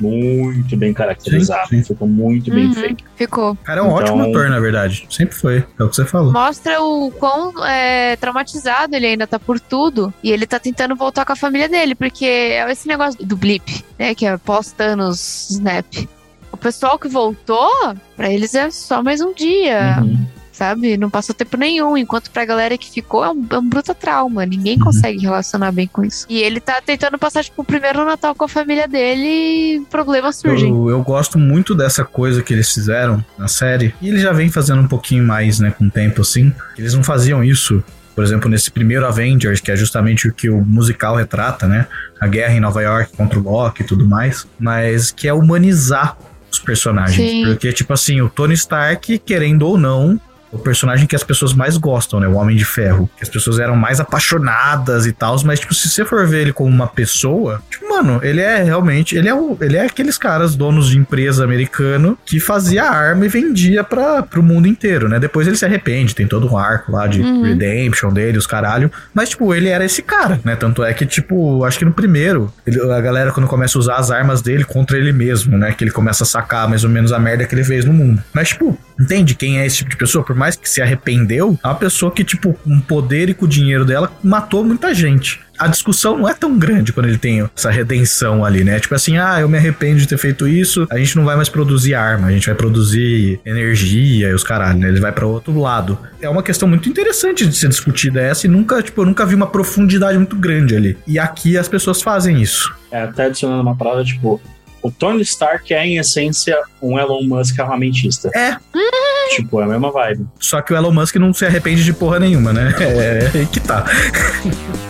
Muito 0.00 0.76
bem 0.76 0.92
caracterizado. 0.94 1.68
Sim, 1.68 1.78
sim. 1.82 1.92
Ficou 1.92 2.06
muito 2.06 2.52
bem 2.52 2.66
Uhum. 2.66 2.74
feito. 2.74 3.02
Ficou. 3.16 3.52
O 3.52 3.56
cara 3.56 3.80
é 3.80 3.82
um 3.82 3.86
Então- 3.86 3.96
ótimo 3.98 4.22
ator, 4.22 4.48
na 4.48 4.60
verdade. 4.60 5.04
Sempre 5.10 5.34
foi. 5.34 5.64
É 5.78 5.82
o 5.82 5.88
que 5.88 5.96
você 5.96 6.04
falou. 6.04 6.32
Mostra 6.32 6.80
o 6.80 7.10
quão 7.18 7.64
é, 7.66 8.14
traumatizado 8.16 8.94
ele 8.94 9.06
ainda 9.06 9.26
tá 9.26 9.40
por 9.40 9.58
tudo. 9.58 10.14
E 10.22 10.30
ele 10.30 10.46
tá 10.46 10.60
tentando 10.60 10.94
voltar 10.94 11.24
com 11.24 11.32
a 11.32 11.36
família 11.36 11.68
dele, 11.68 11.96
porque 11.96 12.24
é 12.24 12.70
esse 12.70 12.86
negócio 12.86 13.24
do 13.26 13.36
blip, 13.36 13.84
né? 13.98 14.14
Que 14.14 14.24
é 14.26 14.36
pós-Thanos 14.36 15.50
Snap. 15.50 16.08
O 16.52 16.56
pessoal 16.56 16.98
que 16.98 17.08
voltou, 17.08 17.68
pra 18.16 18.32
eles 18.32 18.54
é 18.54 18.70
só 18.70 19.02
mais 19.02 19.20
um 19.20 19.32
dia. 19.34 19.98
Uhum. 20.00 20.26
Sabe? 20.58 20.96
Não 20.98 21.08
passou 21.08 21.34
tempo 21.34 21.56
nenhum. 21.56 21.96
Enquanto 21.96 22.30
pra 22.30 22.44
galera 22.44 22.76
que 22.76 22.90
ficou, 22.90 23.24
é 23.24 23.30
um, 23.30 23.46
é 23.50 23.58
um 23.58 23.68
bruto 23.68 23.94
trauma. 23.94 24.44
Ninguém 24.44 24.76
Uhum. 24.76 24.84
consegue 24.84 25.18
relacionar 25.20 25.70
bem 25.72 25.86
com 25.86 26.04
isso. 26.04 26.26
E 26.28 26.38
ele 26.42 26.60
tá 26.60 26.80
tentando 26.84 27.16
passar, 27.18 27.44
tipo, 27.44 27.62
o 27.62 27.64
primeiro 27.64 28.04
Natal 28.04 28.34
com 28.34 28.44
a 28.44 28.48
família 28.48 28.86
dele 28.88 29.26
e 29.26 29.80
problemas 29.88 30.36
surgem. 30.36 30.68
Eu, 30.68 30.90
eu 30.90 31.02
gosto 31.02 31.38
muito 31.38 31.74
dessa 31.74 32.04
coisa 32.04 32.42
que 32.42 32.52
eles 32.52 32.72
fizeram 32.72 33.24
na 33.38 33.46
série. 33.48 33.94
E 34.02 34.08
eles 34.08 34.20
já 34.22 34.32
vêm 34.32 34.50
fazendo 34.50 34.82
um 34.82 34.88
pouquinho 34.88 35.24
mais, 35.24 35.60
né, 35.60 35.70
com 35.70 35.84
o 35.86 35.90
tempo, 35.90 36.20
assim. 36.22 36.52
Eles 36.76 36.94
não 36.94 37.02
faziam 37.04 37.42
isso, 37.44 37.82
por 38.14 38.24
exemplo, 38.24 38.50
nesse 38.50 38.70
primeiro 38.70 39.06
Avengers, 39.06 39.60
que 39.60 39.70
é 39.70 39.76
justamente 39.76 40.28
o 40.28 40.32
que 40.32 40.50
o 40.50 40.60
musical 40.64 41.14
retrata, 41.16 41.66
né? 41.68 41.86
A 42.20 42.26
guerra 42.26 42.54
em 42.54 42.60
Nova 42.60 42.82
York 42.82 43.16
contra 43.16 43.38
o 43.38 43.42
Loki 43.42 43.82
e 43.82 43.86
tudo 43.86 44.04
mais. 44.06 44.46
Mas 44.58 45.10
que 45.12 45.28
é 45.28 45.32
humanizar 45.32 46.16
os 46.50 46.58
personagens. 46.58 47.30
Sim. 47.30 47.44
Porque, 47.44 47.72
tipo 47.72 47.92
assim, 47.92 48.20
o 48.20 48.28
Tony 48.28 48.54
Stark, 48.54 49.18
querendo 49.18 49.62
ou 49.66 49.76
não, 49.78 50.18
o 50.52 50.58
personagem 50.58 51.06
que 51.06 51.14
as 51.16 51.22
pessoas 51.22 51.52
mais 51.52 51.76
gostam, 51.76 52.20
né? 52.20 52.26
O 52.28 52.34
Homem 52.34 52.56
de 52.56 52.64
Ferro. 52.64 53.08
Que 53.16 53.22
as 53.22 53.28
pessoas 53.28 53.58
eram 53.58 53.76
mais 53.76 54.00
apaixonadas 54.00 55.06
e 55.06 55.12
tal, 55.12 55.36
mas, 55.44 55.60
tipo, 55.60 55.74
se 55.74 55.88
você 55.88 56.04
for 56.04 56.26
ver 56.26 56.42
ele 56.42 56.52
como 56.52 56.70
uma 56.70 56.86
pessoa, 56.86 57.62
tipo, 57.70 57.88
mano, 57.88 58.20
ele 58.22 58.40
é 58.40 58.62
realmente. 58.62 59.16
Ele 59.16 59.28
é, 59.28 59.34
o, 59.34 59.56
ele 59.60 59.76
é 59.76 59.84
aqueles 59.86 60.16
caras, 60.18 60.54
donos 60.54 60.88
de 60.88 60.98
empresa 60.98 61.44
americano, 61.44 62.18
que 62.24 62.38
fazia 62.40 62.84
arma 62.84 63.24
e 63.26 63.28
vendia 63.28 63.82
pra, 63.84 64.22
pro 64.22 64.42
mundo 64.42 64.66
inteiro, 64.68 65.08
né? 65.08 65.18
Depois 65.18 65.46
ele 65.46 65.56
se 65.56 65.64
arrepende, 65.64 66.14
tem 66.14 66.26
todo 66.26 66.50
um 66.50 66.56
arco 66.56 66.92
lá 66.92 67.06
de 67.06 67.18
Uhum. 67.20 67.42
redemption 67.42 68.12
dele, 68.12 68.38
os 68.38 68.46
caralho. 68.46 68.90
Mas, 69.12 69.30
tipo, 69.30 69.52
ele 69.54 69.68
era 69.68 69.84
esse 69.84 70.02
cara, 70.02 70.40
né? 70.44 70.54
Tanto 70.56 70.82
é 70.84 70.92
que, 70.94 71.04
tipo, 71.04 71.64
acho 71.64 71.78
que 71.78 71.84
no 71.84 71.92
primeiro, 71.92 72.52
ele- 72.66 72.80
a 72.92 73.00
galera, 73.00 73.32
quando 73.32 73.46
começa 73.46 73.76
a 73.76 73.80
usar 73.80 73.96
as 73.96 74.10
armas 74.10 74.40
dele 74.40 74.64
contra 74.64 74.96
ele 74.96 75.12
mesmo, 75.12 75.56
né? 75.58 75.72
Que 75.72 75.84
ele 75.84 75.90
começa 75.90 76.22
a 76.24 76.26
sacar 76.26 76.68
mais 76.68 76.84
ou 76.84 76.90
menos 76.90 77.12
a 77.12 77.18
merda 77.18 77.44
que 77.44 77.54
ele 77.54 77.64
fez 77.64 77.84
no 77.84 77.92
mundo. 77.92 78.22
Mas, 78.32 78.48
tipo, 78.50 78.78
entende 79.00 79.34
quem 79.34 79.58
é 79.60 79.66
esse 79.66 79.78
tipo 79.78 79.90
de 79.90 79.96
pessoa? 79.96 80.24
Por 80.24 80.34
mais 80.38 80.56
que 80.56 80.68
se 80.68 80.80
arrependeu, 80.80 81.58
é 81.62 81.66
uma 81.66 81.74
pessoa 81.74 82.12
que, 82.12 82.24
tipo, 82.24 82.52
com 82.52 82.76
o 82.76 82.80
poder 82.80 83.28
e 83.28 83.34
com 83.34 83.44
o 83.44 83.48
dinheiro 83.48 83.84
dela, 83.84 84.10
matou 84.22 84.64
muita 84.64 84.94
gente. 84.94 85.40
A 85.58 85.66
discussão 85.66 86.16
não 86.16 86.28
é 86.28 86.34
tão 86.34 86.56
grande 86.56 86.92
quando 86.92 87.08
ele 87.08 87.18
tem 87.18 87.48
essa 87.56 87.68
redenção 87.68 88.44
ali, 88.44 88.62
né? 88.62 88.78
Tipo 88.78 88.94
assim, 88.94 89.18
ah, 89.18 89.40
eu 89.40 89.48
me 89.48 89.58
arrependo 89.58 89.98
de 89.98 90.06
ter 90.06 90.16
feito 90.16 90.46
isso, 90.46 90.86
a 90.88 90.96
gente 90.98 91.16
não 91.16 91.24
vai 91.24 91.34
mais 91.34 91.48
produzir 91.48 91.94
arma, 91.94 92.28
a 92.28 92.30
gente 92.30 92.46
vai 92.46 92.54
produzir 92.54 93.40
energia 93.44 94.28
e 94.28 94.34
os 94.34 94.44
caralho, 94.44 94.78
né? 94.78 94.88
Ele 94.88 95.00
vai 95.00 95.10
pra 95.10 95.26
outro 95.26 95.58
lado. 95.58 95.98
É 96.20 96.28
uma 96.28 96.44
questão 96.44 96.68
muito 96.68 96.88
interessante 96.88 97.44
de 97.44 97.56
ser 97.56 97.68
discutida 97.68 98.20
essa 98.20 98.46
e 98.46 98.50
nunca, 98.50 98.80
tipo, 98.80 99.00
eu 99.00 99.06
nunca 99.06 99.26
vi 99.26 99.34
uma 99.34 99.48
profundidade 99.48 100.16
muito 100.16 100.36
grande 100.36 100.76
ali. 100.76 100.96
E 101.04 101.18
aqui 101.18 101.58
as 101.58 101.66
pessoas 101.66 102.00
fazem 102.00 102.40
isso. 102.40 102.72
É, 102.92 103.02
até 103.02 103.24
adicionando 103.24 103.62
uma 103.62 103.74
parada, 103.74 104.04
tipo, 104.04 104.40
o 104.82 104.90
Tony 104.90 105.22
Stark 105.22 105.72
é, 105.72 105.86
em 105.86 105.98
essência, 105.98 106.58
um 106.80 106.98
Elon 106.98 107.22
Musk 107.22 107.58
armamentista. 107.58 108.30
É. 108.34 108.56
Tipo, 109.36 109.60
é 109.60 109.64
a 109.64 109.66
mesma 109.66 109.92
vibe. 109.92 110.26
Só 110.40 110.62
que 110.62 110.72
o 110.72 110.76
Elon 110.76 110.90
Musk 110.90 111.16
não 111.16 111.34
se 111.34 111.44
arrepende 111.44 111.84
de 111.84 111.92
porra 111.92 112.18
nenhuma, 112.18 112.52
né? 112.52 112.74
É, 112.80 113.30
aí 113.34 113.46
que 113.46 113.60
tá. 113.60 113.84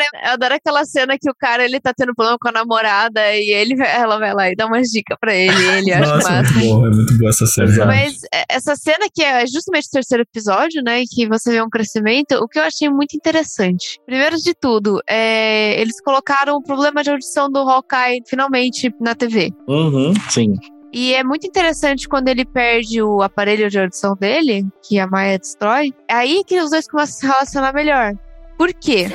Cara, 0.00 0.26
eu 0.26 0.32
adoro 0.32 0.54
aquela 0.54 0.84
cena 0.84 1.18
que 1.18 1.30
o 1.30 1.34
cara, 1.34 1.64
ele 1.64 1.80
tá 1.80 1.92
tendo 1.94 2.14
problema 2.14 2.38
com 2.40 2.48
a 2.48 2.52
namorada 2.52 3.20
e 3.34 3.50
ele, 3.50 3.74
ela 3.82 4.18
vai 4.18 4.32
lá 4.32 4.50
e 4.50 4.56
dá 4.56 4.66
umas 4.66 4.88
dicas 4.88 5.16
pra 5.20 5.34
ele. 5.34 5.50
Ele 5.78 5.92
acha 5.92 6.14
Nossa, 6.14 6.30
massa. 6.30 6.52
muito 6.54 6.68
bom, 6.68 6.86
é 6.86 6.90
muito 6.90 7.18
boa 7.18 7.30
essa 7.30 7.46
cena. 7.46 7.86
Mas 7.86 8.22
é, 8.32 8.44
essa 8.48 8.76
cena 8.76 9.06
que 9.12 9.22
é 9.22 9.46
justamente 9.46 9.88
o 9.88 9.90
terceiro 9.90 10.22
episódio, 10.22 10.82
né? 10.82 11.02
Que 11.10 11.28
você 11.28 11.50
vê 11.52 11.62
um 11.62 11.68
crescimento, 11.68 12.32
o 12.36 12.48
que 12.48 12.58
eu 12.58 12.62
achei 12.62 12.88
muito 12.88 13.14
interessante. 13.14 13.98
Primeiro 14.06 14.36
de 14.36 14.54
tudo, 14.54 15.00
é, 15.08 15.80
eles 15.80 16.00
colocaram 16.00 16.56
o 16.56 16.62
problema 16.62 17.02
de 17.02 17.10
audição 17.10 17.50
do 17.50 17.58
Hawkeye 17.58 18.22
finalmente 18.26 18.92
na 19.00 19.14
TV. 19.14 19.52
Uhum, 19.68 20.14
sim. 20.28 20.54
E 20.92 21.14
é 21.14 21.22
muito 21.22 21.46
interessante 21.46 22.08
quando 22.08 22.28
ele 22.28 22.44
perde 22.44 23.00
o 23.00 23.22
aparelho 23.22 23.70
de 23.70 23.78
audição 23.78 24.16
dele, 24.16 24.66
que 24.82 24.98
a 24.98 25.06
Maia 25.06 25.38
destrói. 25.38 25.92
É 26.08 26.14
aí 26.14 26.42
que 26.44 26.60
os 26.60 26.70
dois 26.70 26.88
começam 26.88 27.14
a 27.14 27.20
se 27.20 27.26
relacionar 27.26 27.72
melhor. 27.72 28.12
Por 28.58 28.74
quê? 28.74 29.06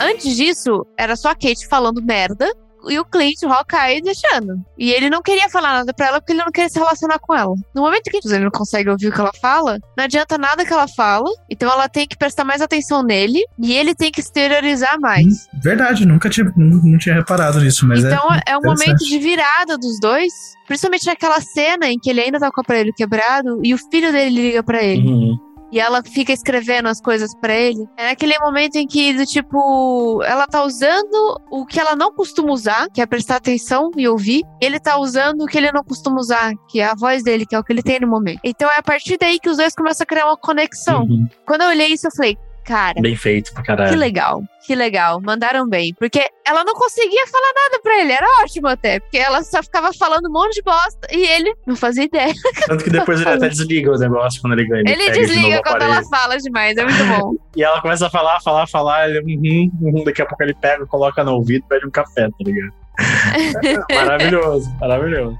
Antes 0.00 0.36
disso, 0.36 0.86
era 0.96 1.16
só 1.16 1.30
a 1.30 1.34
Kate 1.34 1.66
falando 1.68 2.02
merda 2.02 2.50
e 2.86 2.98
o 2.98 3.04
Clint, 3.04 3.42
o 3.42 3.52
Hawkeye, 3.52 4.00
deixando. 4.00 4.62
E 4.78 4.92
ele 4.92 5.10
não 5.10 5.22
queria 5.22 5.48
falar 5.48 5.72
nada 5.72 5.92
pra 5.92 6.06
ela 6.06 6.20
porque 6.20 6.32
ele 6.32 6.44
não 6.44 6.52
queria 6.52 6.68
se 6.68 6.78
relacionar 6.78 7.18
com 7.18 7.34
ela. 7.34 7.54
No 7.74 7.82
momento 7.82 8.10
que 8.10 8.20
ele 8.24 8.44
não 8.44 8.50
consegue 8.50 8.88
ouvir 8.88 9.08
o 9.08 9.12
que 9.12 9.20
ela 9.20 9.32
fala, 9.40 9.78
não 9.96 10.04
adianta 10.04 10.38
nada 10.38 10.64
que 10.64 10.72
ela 10.72 10.86
fala. 10.88 11.28
Então 11.50 11.70
ela 11.70 11.88
tem 11.88 12.06
que 12.06 12.16
prestar 12.16 12.44
mais 12.44 12.60
atenção 12.60 13.02
nele 13.02 13.44
e 13.58 13.72
ele 13.72 13.94
tem 13.94 14.10
que 14.10 14.20
exteriorizar 14.20 14.98
mais. 15.00 15.48
Verdade, 15.62 16.06
nunca 16.06 16.30
tinha, 16.30 16.52
não, 16.56 16.80
não 16.82 16.98
tinha 16.98 17.14
reparado 17.14 17.60
nisso, 17.60 17.86
mas 17.86 18.04
então 18.04 18.32
é. 18.32 18.52
é, 18.52 18.58
um 18.58 18.62
momento 18.62 19.04
de 19.04 19.18
virada 19.18 19.76
dos 19.76 19.98
dois. 20.00 20.32
Principalmente 20.66 21.06
naquela 21.06 21.40
cena 21.40 21.86
em 21.88 21.98
que 21.98 22.10
ele 22.10 22.20
ainda 22.20 22.38
tá 22.38 22.50
com 22.50 22.60
o 22.60 22.62
aparelho 22.62 22.92
quebrado 22.94 23.60
e 23.64 23.72
o 23.72 23.78
filho 23.78 24.12
dele 24.12 24.42
liga 24.42 24.62
pra 24.62 24.82
ele. 24.82 25.08
Uhum. 25.08 25.47
E 25.70 25.78
ela 25.78 26.02
fica 26.02 26.32
escrevendo 26.32 26.88
as 26.88 27.00
coisas 27.00 27.34
pra 27.40 27.54
ele. 27.54 27.86
É 27.96 28.08
naquele 28.08 28.38
momento 28.38 28.76
em 28.76 28.86
que, 28.86 29.12
do 29.12 29.26
tipo, 29.26 30.22
ela 30.24 30.46
tá 30.46 30.64
usando 30.64 31.40
o 31.50 31.66
que 31.66 31.78
ela 31.78 31.94
não 31.94 32.12
costuma 32.12 32.52
usar, 32.52 32.88
que 32.92 33.00
é 33.00 33.06
prestar 33.06 33.36
atenção 33.36 33.90
e 33.96 34.08
ouvir. 34.08 34.42
E 34.60 34.66
ele 34.66 34.80
tá 34.80 34.98
usando 34.98 35.42
o 35.42 35.46
que 35.46 35.58
ele 35.58 35.70
não 35.72 35.84
costuma 35.84 36.18
usar, 36.18 36.52
que 36.68 36.80
é 36.80 36.86
a 36.86 36.94
voz 36.94 37.22
dele, 37.22 37.44
que 37.46 37.54
é 37.54 37.58
o 37.58 37.64
que 37.64 37.72
ele 37.72 37.82
tem 37.82 38.00
no 38.00 38.08
momento. 38.08 38.40
Então 38.42 38.68
é 38.70 38.78
a 38.78 38.82
partir 38.82 39.18
daí 39.18 39.38
que 39.38 39.50
os 39.50 39.56
dois 39.56 39.74
começam 39.74 40.04
a 40.04 40.06
criar 40.06 40.26
uma 40.26 40.36
conexão. 40.36 41.02
Uhum. 41.02 41.28
Quando 41.46 41.62
eu 41.62 41.68
olhei 41.68 41.88
isso, 41.88 42.06
eu 42.06 42.12
falei, 42.16 42.38
cara, 42.68 43.00
Bem 43.00 43.16
feito 43.16 43.52
pra 43.54 43.62
que 43.62 43.66
caralho. 43.66 43.98
legal, 43.98 44.42
que 44.66 44.74
legal, 44.74 45.20
mandaram 45.22 45.66
bem. 45.66 45.94
Porque 45.94 46.20
ela 46.46 46.62
não 46.62 46.74
conseguia 46.74 47.26
falar 47.26 47.52
nada 47.54 47.80
pra 47.82 48.00
ele, 48.00 48.12
era 48.12 48.26
ótimo 48.42 48.68
até. 48.68 49.00
Porque 49.00 49.16
ela 49.16 49.42
só 49.42 49.62
ficava 49.62 49.90
falando 49.94 50.28
um 50.28 50.32
monte 50.32 50.56
de 50.56 50.62
bosta 50.62 51.08
e 51.10 51.26
ele 51.26 51.54
não 51.66 51.74
fazia 51.74 52.04
ideia. 52.04 52.34
Tanto 52.68 52.84
que 52.84 52.90
depois 52.90 53.20
ele 53.22 53.30
até 53.30 53.48
desliga 53.48 53.90
o 53.90 53.98
negócio 53.98 54.42
quando 54.42 54.52
ele 54.52 54.68
ganha. 54.68 54.82
Ele, 54.86 55.10
de 55.10 55.18
novo 55.18 55.20
desliga 55.20 55.58
o 55.58 55.62
quando 55.62 55.82
ela 55.82 56.02
fala 56.04 56.36
demais, 56.36 56.76
é 56.76 56.84
muito 56.84 57.04
bom. 57.04 57.32
E 57.56 57.62
ela 57.64 57.80
começa 57.80 58.06
a 58.06 58.10
falar, 58.10 58.40
falar, 58.40 58.68
falar. 58.68 59.08
Ele, 59.10 59.18
uhum, 59.18 59.70
uhum, 59.80 60.04
daqui 60.04 60.22
a 60.22 60.26
pouco 60.26 60.40
ele 60.44 60.54
pega, 60.54 60.86
coloca 60.86 61.24
no 61.24 61.32
ouvido 61.32 61.64
e 61.64 61.68
pede 61.68 61.86
um 61.86 61.90
café, 61.90 62.28
tá 62.28 62.36
ligado? 62.40 62.72
maravilhoso, 63.92 64.70
maravilhoso. 64.78 65.36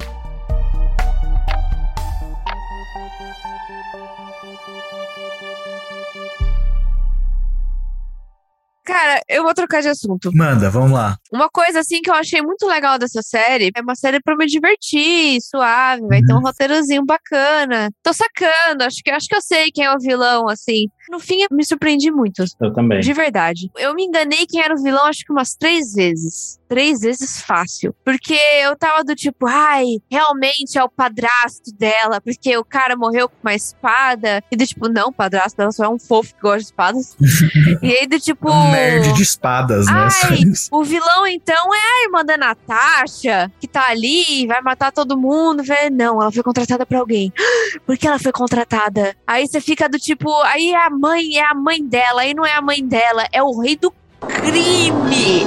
Cara, 8.88 9.21
eu 9.28 9.42
vou 9.42 9.52
trocar 9.52 9.83
de 9.83 9.88
assunto. 9.88 10.30
Manda, 10.35 10.71
vamos 10.71 10.92
lá. 10.92 11.18
Uma 11.30 11.50
coisa 11.50 11.80
assim 11.80 12.00
que 12.00 12.09
eu 12.09 12.14
achei 12.14 12.40
muito 12.40 12.66
legal 12.66 12.99
dessa 12.99 13.21
série 13.21 13.71
é 13.75 13.83
uma 13.83 13.95
série 13.95 14.18
pra 14.18 14.35
me 14.35 14.47
divertir, 14.47 15.38
suave, 15.42 16.07
vai 16.07 16.23
ter 16.23 16.33
um 16.33 16.40
roteirozinho 16.40 17.04
bacana. 17.04 17.90
Tô 18.02 18.14
sacando, 18.14 18.85
acho 18.85 19.02
que 19.04 19.11
acho 19.11 19.28
que 19.28 19.37
eu 19.37 19.42
sei 19.42 19.71
quem 19.71 19.85
é 19.85 19.95
o 19.95 19.99
vilão, 19.99 20.49
assim. 20.49 20.87
No 21.11 21.21
fim, 21.21 21.42
eu 21.42 21.49
me 21.52 21.66
surpreendi 21.66 22.11
muito. 22.11 22.42
Eu 22.59 22.73
também. 22.73 23.00
De 23.00 23.12
verdade. 23.12 23.71
Eu 23.76 23.95
me 23.95 24.04
enganei 24.04 24.47
quem 24.49 24.62
era 24.62 24.75
o 24.75 24.83
vilão, 24.83 25.04
acho 25.04 25.23
que 25.23 25.33
umas 25.33 25.54
três 25.54 25.92
vezes. 25.92 26.58
Três 26.69 27.01
vezes 27.01 27.41
fácil. 27.41 27.95
Porque 28.05 28.39
eu 28.63 28.77
tava 28.77 29.03
do 29.03 29.15
tipo, 29.15 29.47
ai, 29.47 29.85
realmente 30.11 30.79
é 30.79 30.85
o 30.85 30.89
padrasto 30.89 31.73
dela, 31.77 32.21
porque 32.21 32.57
o 32.57 32.65
cara 32.65 32.97
morreu 32.97 33.29
com 33.29 33.37
uma 33.43 33.55
espada. 33.55 34.43
E 34.51 34.57
do 34.57 34.67
tipo, 34.67 34.89
não, 34.89 35.09
o 35.09 35.13
padrasto 35.13 35.57
dela 35.57 35.73
só 35.73 35.85
é 35.85 35.89
um 35.89 35.99
fofo 35.99 36.35
que 36.35 36.41
gosta 36.41 36.59
de 36.59 36.65
espadas. 36.65 37.17
e 37.83 37.93
aí 37.93 38.07
do 38.07 38.21
tipo. 38.21 38.51
Um 38.51 38.71
nerd 38.71 39.13
de 39.15 39.23
espadas, 39.23 39.87
né? 39.87 40.09
Ai, 40.25 40.41
o 40.71 40.85
vilão 40.85 41.27
então 41.27 41.75
é 41.75 41.79
a 41.79 42.05
irmã 42.05 42.25
da 42.25 42.37
Natasha, 42.37 43.51
que 43.61 43.67
tá 43.67 43.89
ali, 43.89 44.47
vai 44.47 44.61
matar 44.61 44.93
todo 44.93 45.19
mundo. 45.19 45.63
Vê, 45.63 45.91
não, 45.91 46.21
ela 46.21 46.31
foi 46.31 46.43
contratada 46.43 46.85
pra 46.85 46.99
alguém. 46.99 47.33
Por 47.87 47.97
que 47.97 48.07
ela 48.07 48.19
foi 48.19 48.33
contratada? 48.33 49.17
Aí 49.27 49.47
você 49.47 49.61
fica 49.61 49.89
do 49.89 49.99
tipo, 49.99 50.31
aí 50.43 50.73
é 50.73 50.85
a 50.85 50.91
mãe, 50.91 51.37
é 51.37 51.45
a 51.45 51.55
mãe 51.55 51.85
dela, 51.85 52.23
aí 52.23 52.35
não 52.35 52.45
é 52.45 52.53
a 52.53 52.63
mãe 52.63 52.85
dela, 52.85 53.27
é 53.33 53.43
o 53.43 53.61
rei 53.61 53.77
do 53.77 53.93
crime. 54.21 55.47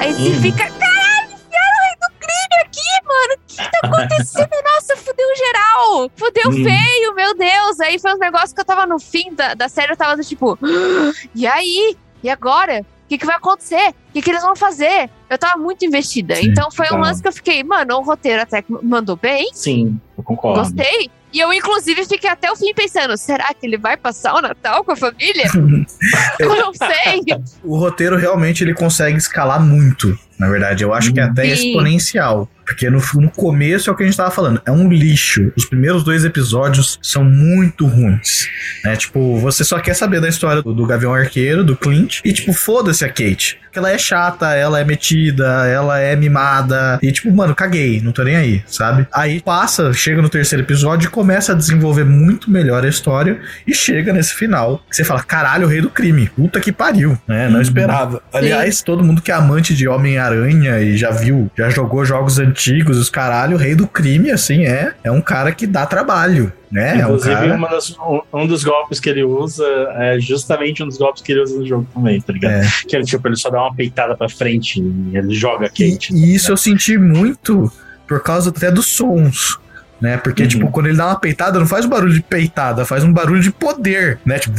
Aí 0.00 0.12
você 0.14 0.28
Uhum. 0.30 0.42
fica, 0.42 0.64
caralho, 0.70 1.30
enfiaram 1.32 1.76
o 1.76 1.82
rei 1.82 1.96
do 2.00 2.08
crime 2.18 2.62
aqui, 2.64 3.06
mano. 3.06 3.34
O 3.34 3.46
que 3.46 3.56
tá 3.70 3.78
acontecendo? 3.84 4.62
Nossa, 4.64 4.96
fudeu 4.96 5.26
geral. 5.36 6.10
Fudeu 6.16 6.46
Uhum. 6.48 6.64
feio, 6.64 7.14
meu 7.14 7.34
Deus. 7.36 7.80
Aí 7.80 7.98
foi 7.98 8.14
um 8.14 8.18
negócio 8.18 8.54
que 8.54 8.60
eu 8.60 8.64
tava 8.64 8.86
no 8.86 8.98
fim 8.98 9.34
da, 9.34 9.54
da 9.54 9.68
série, 9.68 9.92
eu 9.92 9.96
tava 9.96 10.20
tipo, 10.22 10.58
"Ah, 10.62 11.12
e 11.34 11.46
aí? 11.46 11.96
E 12.22 12.30
agora? 12.30 12.84
O 13.10 13.12
que, 13.12 13.18
que 13.18 13.26
vai 13.26 13.34
acontecer? 13.34 13.88
O 13.88 14.12
que, 14.12 14.22
que 14.22 14.30
eles 14.30 14.40
vão 14.40 14.54
fazer? 14.54 15.10
Eu 15.28 15.36
tava 15.36 15.60
muito 15.60 15.84
investida. 15.84 16.36
Sim, 16.36 16.46
então 16.46 16.70
foi 16.70 16.86
um 16.86 16.90
tá. 16.90 16.98
lance 16.98 17.20
que 17.20 17.26
eu 17.26 17.32
fiquei, 17.32 17.64
mano, 17.64 17.96
o 17.96 18.02
roteiro 18.02 18.40
até 18.40 18.62
que 18.62 18.72
mandou 18.84 19.16
bem, 19.16 19.50
Sim, 19.52 20.00
eu 20.16 20.22
concordo. 20.22 20.60
gostei. 20.60 21.10
E 21.32 21.40
eu, 21.40 21.52
inclusive, 21.52 22.04
fiquei 22.04 22.30
até 22.30 22.52
o 22.52 22.54
fim 22.54 22.72
pensando: 22.72 23.16
será 23.16 23.52
que 23.52 23.66
ele 23.66 23.76
vai 23.76 23.96
passar 23.96 24.34
o 24.34 24.40
Natal 24.40 24.84
com 24.84 24.92
a 24.92 24.96
família? 24.96 25.44
eu 26.38 26.56
não 26.56 26.72
sei. 26.72 27.24
O 27.64 27.76
roteiro 27.76 28.16
realmente 28.16 28.62
ele 28.62 28.74
consegue 28.74 29.16
escalar 29.16 29.60
muito. 29.60 30.16
Na 30.40 30.48
verdade, 30.48 30.82
eu 30.82 30.94
acho 30.94 31.12
que 31.12 31.20
é 31.20 31.24
até 31.24 31.54
Sim. 31.54 31.68
exponencial. 31.68 32.48
Porque 32.64 32.88
no, 32.88 33.02
no 33.16 33.30
começo 33.30 33.90
é 33.90 33.92
o 33.92 33.96
que 33.96 34.04
a 34.04 34.06
gente 34.06 34.16
tava 34.16 34.30
falando, 34.30 34.62
é 34.64 34.70
um 34.70 34.88
lixo. 34.88 35.52
Os 35.56 35.64
primeiros 35.66 36.04
dois 36.04 36.24
episódios 36.24 36.98
são 37.02 37.24
muito 37.24 37.84
ruins. 37.84 38.46
Né? 38.84 38.94
Tipo, 38.94 39.38
você 39.38 39.64
só 39.64 39.80
quer 39.80 39.94
saber 39.94 40.20
da 40.20 40.28
história 40.28 40.62
do, 40.62 40.72
do 40.72 40.86
Gavião 40.86 41.12
Arqueiro, 41.12 41.64
do 41.64 41.76
Clint, 41.76 42.20
e 42.24 42.32
tipo, 42.32 42.52
foda-se 42.52 43.04
a 43.04 43.08
Kate. 43.08 43.58
Porque 43.64 43.78
ela 43.78 43.90
é 43.90 43.98
chata, 43.98 44.54
ela 44.54 44.80
é 44.80 44.84
metida, 44.84 45.66
ela 45.66 45.98
é 45.98 46.14
mimada. 46.14 46.98
E 47.02 47.10
tipo, 47.10 47.30
mano, 47.32 47.54
caguei, 47.54 48.00
não 48.00 48.12
tô 48.12 48.22
nem 48.22 48.36
aí, 48.36 48.62
sabe? 48.66 49.06
Aí 49.12 49.40
passa, 49.40 49.92
chega 49.92 50.22
no 50.22 50.28
terceiro 50.28 50.64
episódio 50.64 51.06
e 51.06 51.10
começa 51.10 51.52
a 51.52 51.54
desenvolver 51.56 52.04
muito 52.04 52.50
melhor 52.50 52.84
a 52.84 52.88
história. 52.88 53.40
E 53.66 53.74
chega 53.74 54.12
nesse 54.12 54.34
final, 54.34 54.82
que 54.88 54.96
você 54.96 55.04
fala, 55.04 55.22
caralho, 55.22 55.66
o 55.66 55.68
rei 55.68 55.80
do 55.80 55.90
crime. 55.90 56.28
Puta 56.28 56.60
que 56.60 56.72
pariu, 56.72 57.18
né? 57.26 57.48
Não 57.48 57.60
esperava. 57.60 58.22
Aliás, 58.32 58.82
todo 58.82 59.04
mundo 59.04 59.22
que 59.22 59.30
é 59.30 59.34
amante 59.34 59.74
de 59.74 59.86
Homem-Aranha 59.88 60.29
e 60.34 60.96
já 60.96 61.10
viu, 61.10 61.50
já 61.56 61.68
jogou 61.70 62.04
jogos 62.04 62.38
antigos, 62.38 62.96
os 62.98 63.08
caralho, 63.10 63.56
o 63.56 63.58
rei 63.58 63.74
do 63.74 63.86
crime, 63.86 64.30
assim, 64.30 64.64
é, 64.66 64.94
é 65.04 65.10
um 65.10 65.20
cara 65.20 65.52
que 65.52 65.66
dá 65.66 65.86
trabalho, 65.86 66.52
né? 66.70 66.92
É 67.00 67.06
um 67.06 67.10
Inclusive, 67.10 67.34
cara... 67.34 67.54
uma 67.56 67.68
das- 67.68 67.90
um, 67.98 68.20
um 68.32 68.46
dos 68.46 68.62
golpes 68.64 69.00
que 69.00 69.08
ele 69.10 69.22
usa 69.24 69.64
é 69.96 70.18
justamente 70.20 70.82
um 70.82 70.86
dos 70.86 70.98
golpes 70.98 71.22
que 71.22 71.32
ele 71.32 71.40
usa 71.42 71.58
no 71.58 71.66
jogo 71.66 71.86
também, 71.94 72.20
tá 72.20 72.32
ligado? 72.32 72.52
É. 72.52 72.68
Que 72.86 72.96
ele, 72.96 73.04
tipo, 73.04 73.26
ele 73.28 73.36
só 73.36 73.50
dá 73.50 73.60
uma 73.62 73.74
peitada 73.74 74.16
pra 74.16 74.28
frente 74.28 74.80
e 74.80 75.16
ele 75.16 75.34
joga 75.34 75.66
a 75.66 75.68
E, 75.68 75.92
Kate. 75.92 76.14
e 76.14 76.34
isso 76.34 76.50
eu 76.52 76.56
senti 76.56 76.96
muito 76.98 77.70
por 78.06 78.22
causa 78.22 78.50
até 78.50 78.70
dos 78.70 78.86
sons. 78.86 79.58
Né? 80.00 80.16
Porque, 80.16 80.44
Uhum. 80.44 80.48
tipo, 80.48 80.70
quando 80.70 80.86
ele 80.86 80.96
dá 80.96 81.08
uma 81.08 81.20
peitada, 81.20 81.58
não 81.58 81.66
faz 81.66 81.84
um 81.84 81.88
barulho 81.90 82.14
de 82.14 82.22
peitada, 82.22 82.86
faz 82.86 83.04
um 83.04 83.12
barulho 83.12 83.42
de 83.42 83.50
poder, 83.50 84.18
né? 84.24 84.38
Tipo, 84.38 84.56